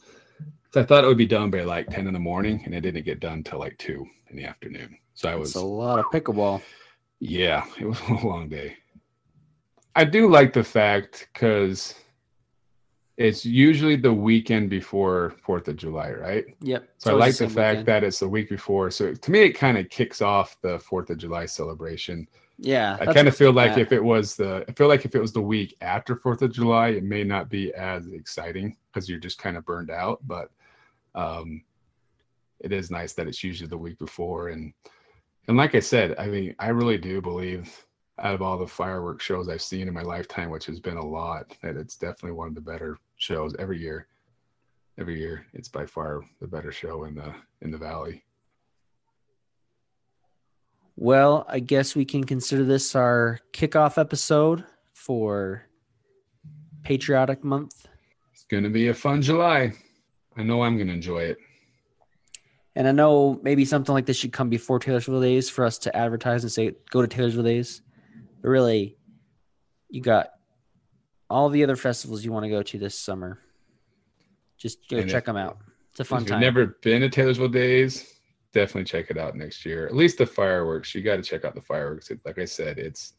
so 0.72 0.80
I 0.80 0.84
thought 0.84 1.04
it 1.04 1.06
would 1.06 1.16
be 1.16 1.26
done 1.26 1.50
by 1.50 1.62
like 1.62 1.88
10 1.88 2.06
in 2.06 2.12
the 2.12 2.20
morning, 2.20 2.62
and 2.64 2.74
it 2.74 2.80
didn't 2.80 3.04
get 3.04 3.20
done 3.20 3.42
till 3.42 3.58
like 3.58 3.78
two 3.78 4.06
in 4.28 4.36
the 4.36 4.44
afternoon. 4.44 4.98
So 5.14 5.28
I 5.28 5.34
was 5.34 5.54
a 5.54 5.64
lot 5.64 5.98
of 5.98 6.06
pickleball. 6.06 6.62
Yeah, 7.20 7.64
it 7.80 7.86
was 7.86 8.00
a 8.08 8.26
long 8.26 8.48
day. 8.48 8.76
I 9.96 10.04
do 10.04 10.28
like 10.28 10.52
the 10.52 10.64
fact 10.64 11.28
because 11.32 11.94
it's 13.16 13.44
usually 13.44 13.96
the 13.96 14.12
weekend 14.12 14.70
before 14.70 15.34
Fourth 15.42 15.68
of 15.68 15.76
July, 15.76 16.12
right? 16.12 16.44
Yep. 16.62 16.88
So 16.98 17.10
I 17.10 17.14
like 17.14 17.36
the 17.36 17.48
fact 17.48 17.84
that 17.86 18.02
it's 18.02 18.20
the 18.20 18.28
week 18.28 18.48
before. 18.48 18.90
So 18.90 19.12
to 19.12 19.30
me, 19.30 19.40
it 19.40 19.52
kind 19.52 19.76
of 19.76 19.90
kicks 19.90 20.22
off 20.22 20.56
the 20.62 20.78
Fourth 20.78 21.10
of 21.10 21.18
July 21.18 21.46
celebration. 21.46 22.26
Yeah, 22.62 22.98
I 23.00 23.12
kind 23.12 23.26
of 23.26 23.36
feel 23.36 23.52
like 23.52 23.76
yeah. 23.76 23.82
if 23.82 23.92
it 23.92 24.02
was 24.02 24.36
the, 24.36 24.64
I 24.68 24.72
feel 24.72 24.88
like 24.88 25.06
if 25.06 25.14
it 25.14 25.20
was 25.20 25.32
the 25.32 25.40
week 25.40 25.76
after 25.80 26.16
Fourth 26.16 26.42
of 26.42 26.52
July, 26.52 26.88
it 26.88 27.04
may 27.04 27.24
not 27.24 27.48
be 27.48 27.72
as 27.74 28.06
exciting 28.08 28.76
because 28.92 29.08
you're 29.08 29.18
just 29.18 29.38
kind 29.38 29.56
of 29.56 29.64
burned 29.64 29.90
out. 29.90 30.20
But 30.26 30.50
um, 31.14 31.62
it 32.60 32.72
is 32.72 32.90
nice 32.90 33.14
that 33.14 33.26
it's 33.26 33.42
usually 33.42 33.68
the 33.68 33.78
week 33.78 33.98
before. 33.98 34.48
And 34.48 34.74
and 35.48 35.56
like 35.56 35.74
I 35.74 35.80
said, 35.80 36.14
I 36.18 36.26
mean, 36.26 36.54
I 36.58 36.68
really 36.68 36.98
do 36.98 37.22
believe 37.22 37.84
out 38.18 38.34
of 38.34 38.42
all 38.42 38.58
the 38.58 38.66
fireworks 38.66 39.24
shows 39.24 39.48
I've 39.48 39.62
seen 39.62 39.88
in 39.88 39.94
my 39.94 40.02
lifetime, 40.02 40.50
which 40.50 40.66
has 40.66 40.78
been 40.78 40.98
a 40.98 41.04
lot, 41.04 41.56
that 41.62 41.76
it's 41.76 41.96
definitely 41.96 42.32
one 42.32 42.48
of 42.48 42.54
the 42.54 42.60
better 42.60 42.98
shows 43.16 43.56
every 43.58 43.80
year. 43.80 44.06
Every 44.98 45.18
year, 45.18 45.46
it's 45.54 45.68
by 45.68 45.86
far 45.86 46.20
the 46.40 46.46
better 46.46 46.70
show 46.70 47.04
in 47.04 47.14
the 47.14 47.34
in 47.62 47.70
the 47.70 47.78
valley. 47.78 48.22
Well, 51.04 51.46
I 51.48 51.60
guess 51.60 51.96
we 51.96 52.04
can 52.04 52.24
consider 52.24 52.62
this 52.62 52.94
our 52.94 53.40
kickoff 53.54 53.96
episode 53.96 54.64
for 54.92 55.64
Patriotic 56.82 57.42
Month. 57.42 57.86
It's 58.34 58.44
going 58.44 58.64
to 58.64 58.68
be 58.68 58.88
a 58.88 58.92
fun 58.94 59.22
July. 59.22 59.72
I 60.36 60.42
know 60.42 60.62
I'm 60.62 60.76
going 60.76 60.88
to 60.88 60.92
enjoy 60.92 61.20
it. 61.20 61.38
And 62.76 62.86
I 62.86 62.92
know 62.92 63.40
maybe 63.42 63.64
something 63.64 63.94
like 63.94 64.04
this 64.04 64.18
should 64.18 64.34
come 64.34 64.50
before 64.50 64.78
Taylorsville 64.78 65.22
Days 65.22 65.48
for 65.48 65.64
us 65.64 65.78
to 65.78 65.96
advertise 65.96 66.44
and 66.44 66.52
say, 66.52 66.72
go 66.90 67.00
to 67.00 67.08
Taylorsville 67.08 67.44
Days. 67.44 67.80
But 68.42 68.50
really, 68.50 68.98
you 69.88 70.02
got 70.02 70.28
all 71.30 71.48
the 71.48 71.64
other 71.64 71.76
festivals 71.76 72.22
you 72.26 72.30
want 72.30 72.44
to 72.44 72.50
go 72.50 72.62
to 72.62 72.78
this 72.78 72.94
summer. 72.94 73.38
Just 74.58 74.86
go 74.90 74.98
And 74.98 75.08
check 75.08 75.22
if- 75.22 75.26
them 75.26 75.38
out. 75.38 75.56
It's 75.92 76.00
a 76.00 76.04
fun 76.04 76.18
if 76.18 76.24
you've 76.24 76.30
time. 76.32 76.40
never 76.42 76.66
been 76.82 77.00
to 77.00 77.08
Taylorsville 77.08 77.48
Days, 77.48 78.19
definitely 78.52 78.84
check 78.84 79.10
it 79.10 79.18
out 79.18 79.36
next 79.36 79.64
year. 79.64 79.86
At 79.86 79.94
least 79.94 80.18
the 80.18 80.26
fireworks. 80.26 80.94
You 80.94 81.02
got 81.02 81.16
to 81.16 81.22
check 81.22 81.44
out 81.44 81.54
the 81.54 81.60
fireworks. 81.60 82.10
It, 82.10 82.20
like 82.24 82.38
I 82.38 82.44
said, 82.44 82.78
it's 82.78 83.14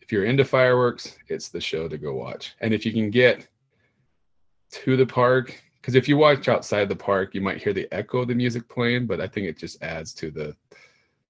if 0.00 0.10
you're 0.10 0.24
into 0.24 0.44
fireworks, 0.44 1.16
it's 1.28 1.48
the 1.48 1.60
show 1.60 1.88
to 1.88 1.98
go 1.98 2.14
watch. 2.14 2.54
And 2.60 2.74
if 2.74 2.84
you 2.84 2.92
can 2.92 3.10
get 3.10 3.48
to 4.72 4.96
the 4.96 5.06
park, 5.06 5.60
because 5.80 5.94
if 5.94 6.08
you 6.08 6.16
watch 6.16 6.48
outside 6.48 6.88
the 6.88 6.96
park, 6.96 7.34
you 7.34 7.40
might 7.40 7.62
hear 7.62 7.72
the 7.72 7.88
echo 7.92 8.20
of 8.20 8.28
the 8.28 8.34
music 8.34 8.68
playing, 8.68 9.06
but 9.06 9.20
I 9.20 9.26
think 9.26 9.46
it 9.46 9.58
just 9.58 9.82
adds 9.82 10.12
to 10.14 10.30
the 10.30 10.56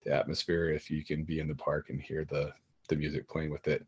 the 0.05 0.13
atmosphere 0.13 0.71
if 0.71 0.91
you 0.91 1.05
can 1.05 1.23
be 1.23 1.39
in 1.39 1.47
the 1.47 1.55
park 1.55 1.89
and 1.89 2.01
hear 2.01 2.25
the 2.25 2.53
the 2.89 2.97
music 2.97 3.29
playing 3.29 3.51
with 3.51 3.69
it. 3.69 3.87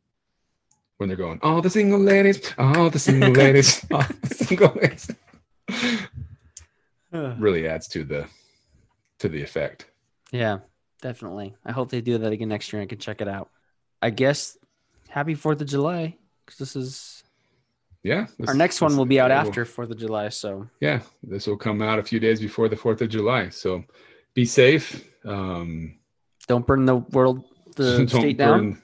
When 0.99 1.09
they're 1.09 1.17
going, 1.17 1.41
all 1.43 1.61
the 1.61 1.69
single 1.69 1.99
ladies, 1.99 2.55
all 2.57 2.89
the 2.89 3.01
single 3.01 3.33
ladies, 3.43 3.85
all 3.91 4.05
the 4.23 4.35
single 4.35 4.73
ladies 4.81 5.11
really 7.39 7.67
adds 7.67 7.89
to 7.89 8.05
the 8.05 8.27
to 9.21 9.29
the 9.29 9.43
effect. 9.43 9.87
Yeah, 10.33 10.59
definitely. 11.01 11.55
I 11.65 11.73
hope 11.73 11.91
they 11.91 12.01
do 12.01 12.19
that 12.19 12.33
again 12.33 12.49
next 12.49 12.73
year 12.73 12.81
and 12.83 12.89
I 12.89 12.91
can 12.91 12.99
check 12.99 13.21
it 13.21 13.29
out. 13.29 13.51
I 14.03 14.11
guess 14.11 14.57
happy 15.09 15.35
4th 15.35 15.61
of 15.61 15.67
July 15.69 16.17
because 16.45 16.59
this 16.59 16.77
is 16.77 17.25
Yeah. 18.03 18.27
this- 18.39 18.49
our 18.49 18.55
next 18.55 18.81
one 18.81 18.97
will 18.97 19.07
be 19.07 19.21
out 19.21 19.31
yeah, 19.31 19.41
after 19.41 19.65
4th 19.65 19.91
of 19.91 19.99
July. 19.99 20.29
So 20.29 20.69
Yeah, 20.81 21.03
this 21.23 21.47
will 21.47 21.57
come 21.57 21.81
out 21.83 21.99
a 21.99 22.03
few 22.03 22.21
days 22.21 22.41
before 22.41 22.69
the 22.69 22.77
Fourth 22.77 23.01
of 23.03 23.09
July. 23.09 23.49
So 23.51 23.85
be 24.35 24.45
safe. 24.45 25.09
Um, 25.25 25.99
don't 26.49 26.67
burn 26.67 26.85
the 26.85 26.97
world, 26.97 27.45
the 27.77 28.07
state 28.09 28.37
down. 28.37 28.83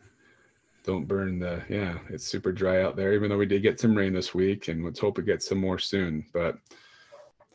Don't 0.85 1.07
burn 1.07 1.39
the. 1.39 1.63
Yeah, 1.69 1.99
it's 2.09 2.27
super 2.27 2.53
dry 2.53 2.83
out 2.83 2.97
there. 2.97 3.13
Even 3.13 3.29
though 3.29 3.37
we 3.37 3.45
did 3.45 3.61
get 3.63 3.79
some 3.79 3.95
rain 3.95 4.15
this 4.15 4.35
week, 4.35 4.69
and 4.69 4.83
let's 4.83 4.99
hope 4.99 5.19
it 5.19 5.27
gets 5.27 5.47
some 5.47 5.59
more 5.59 5.79
soon. 5.79 6.25
But 6.33 6.57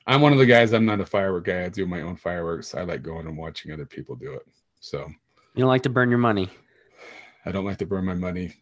I'm 0.08 0.22
one 0.22 0.34
of 0.34 0.40
the 0.40 0.46
guys. 0.46 0.74
I'm 0.74 0.86
not 0.86 1.00
a 1.02 1.06
firework 1.06 1.46
guy. 1.46 1.64
I 1.66 1.70
do 1.70 1.86
my 1.86 2.02
own 2.02 2.16
fireworks. 2.16 2.76
I 2.76 2.84
like 2.84 3.02
going 3.02 3.28
and 3.28 3.38
watching 3.38 3.72
other 3.72 3.86
people 3.86 4.16
do 4.16 4.34
it. 4.34 4.46
So 4.80 5.00
You 5.56 5.62
don't 5.62 5.68
like 5.68 5.84
to 5.84 5.90
burn 5.90 6.10
your 6.10 6.20
money. 6.20 6.50
I 7.46 7.52
don't 7.52 7.66
like 7.66 7.78
to 7.78 7.86
burn 7.86 8.06
my 8.06 8.14
money, 8.14 8.54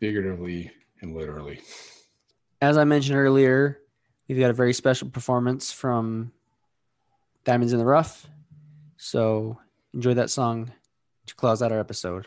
figuratively 0.00 0.70
and 1.00 1.16
literally. 1.16 1.60
As 2.60 2.76
I 2.76 2.84
mentioned 2.84 3.16
earlier, 3.16 3.80
we've 4.28 4.38
got 4.38 4.50
a 4.50 4.54
very 4.54 4.72
special 4.72 5.08
performance 5.08 5.70
from 5.72 6.32
Diamonds 7.44 7.72
in 7.72 7.78
the 7.78 7.84
Rough. 7.84 8.26
So 8.96 9.58
enjoy 9.94 10.14
that 10.14 10.30
song 10.30 10.72
to 11.26 11.34
close 11.34 11.62
out 11.62 11.72
our 11.72 11.78
episode. 11.78 12.26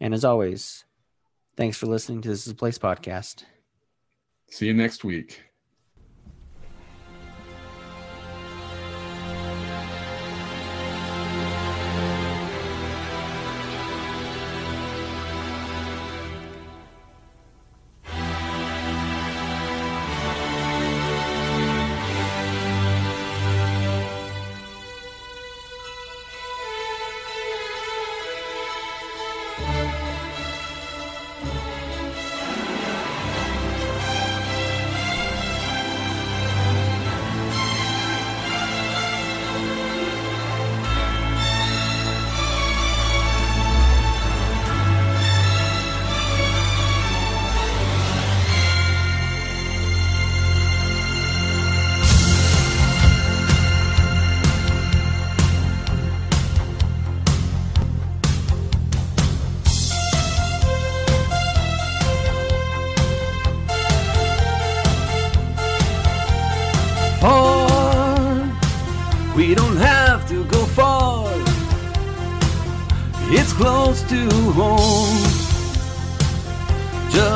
And 0.00 0.14
as 0.14 0.24
always, 0.24 0.84
thanks 1.56 1.76
for 1.76 1.86
listening 1.86 2.22
to 2.22 2.28
This 2.28 2.46
is 2.46 2.52
a 2.52 2.56
Place 2.56 2.78
podcast. 2.78 3.44
See 4.50 4.66
you 4.66 4.74
next 4.74 5.04
week. 5.04 5.49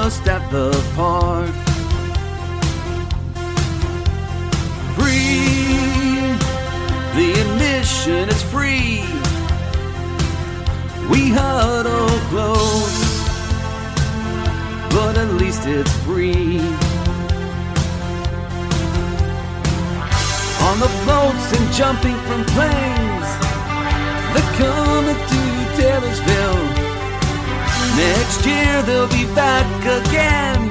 Just 0.05 0.29
at 0.29 0.51
the 0.51 0.71
park. 0.97 1.49
Free. 4.97 6.37
The 7.17 7.29
admission 7.43 8.29
is 8.29 8.43
free. 8.53 9.01
We 11.09 11.31
huddle 11.31 12.19
close. 12.29 13.01
But 14.93 15.17
at 15.17 15.31
least 15.41 15.65
it's 15.65 15.95
free. 16.05 16.61
on 20.69 20.81
the 20.81 20.93
floats 21.05 21.47
and 21.57 21.73
jumping 21.73 22.19
from 22.27 22.45
planes. 22.53 23.29
They're 24.33 24.53
coming 24.61 25.17
to 25.33 25.43
Taylorsville. 25.79 26.84
Next 27.97 28.45
year 28.47 28.83
they'll 28.83 29.09
be 29.09 29.27
back 29.35 29.67
again. 29.99 30.63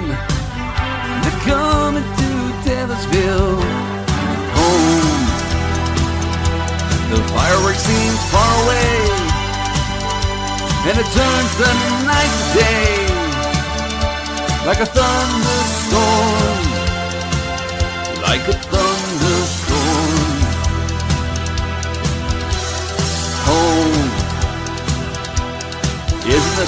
They're 1.21 1.41
coming 1.47 2.03
to 2.19 2.29
Taylorsville. 2.65 3.61
Home. 4.59 5.21
The 7.11 7.19
fireworks 7.33 7.83
seems 7.89 8.21
far 8.33 8.53
away. 8.63 8.95
And 10.87 10.95
it 10.99 11.09
turns 11.19 11.51
the 11.63 11.71
night 12.11 12.33
to 12.39 12.45
day. 12.59 12.91
Like 14.67 14.79
a 14.79 14.85
thunderstorm 14.85 16.73
like 18.23 18.47
a 18.47 18.53
thunderstorm. 18.53 19.62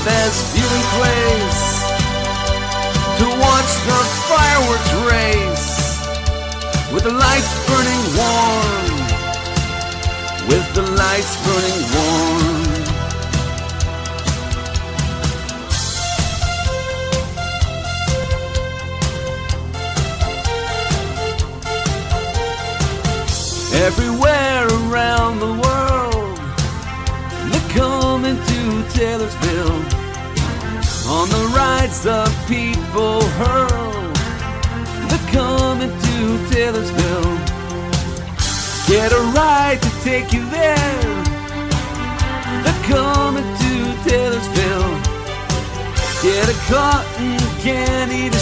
Best 0.05 0.53
viewing 0.53 0.85
place 0.97 1.61
to 3.17 3.25
watch 3.41 3.71
the 3.89 4.01
fireworks 4.29 4.93
race 5.09 5.73
with 6.93 7.03
the 7.03 7.11
lights 7.11 7.53
burning 7.65 8.05
warm. 8.13 8.85
With 10.47 10.67
the 10.75 10.83
lights 11.01 11.35
burning 11.43 11.81
warm. 11.95 12.75
everywhere 23.87 24.65
around 24.67 25.39
the 25.39 25.51
world. 25.63 26.37
They're 27.51 27.69
coming 27.77 28.37
to 28.37 28.89
Taylorsville 28.93 29.94
on 31.15 31.29
the 31.29 31.43
rides 31.55 32.01
the 32.03 32.23
people 32.45 33.21
hurl. 33.39 33.93
They're 35.09 35.27
coming 35.31 35.93
to 36.07 36.17
Taylorsville. 36.49 37.35
Get 38.91 39.09
a 39.19 39.21
ride 39.39 39.79
to 39.81 39.91
take 40.03 40.33
you 40.33 40.43
there. 40.49 41.13
They're 42.63 42.83
coming 42.95 43.47
to 43.63 43.71
Taylorsville. 44.05 44.95
Get 46.21 46.45
a 46.55 46.57
cotton 46.71 47.37
candy 47.63 48.34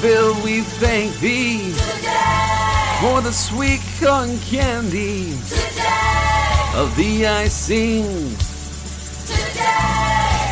Bill, 0.00 0.34
we 0.44 0.60
thank 0.60 1.18
thee 1.18 1.72
Today. 1.72 2.98
for 3.00 3.20
the 3.20 3.32
sweet 3.32 3.80
cotton 4.00 4.38
candy 4.40 5.36
Today. 5.48 6.72
of 6.76 6.94
the 6.96 7.26
icing. 7.26 8.04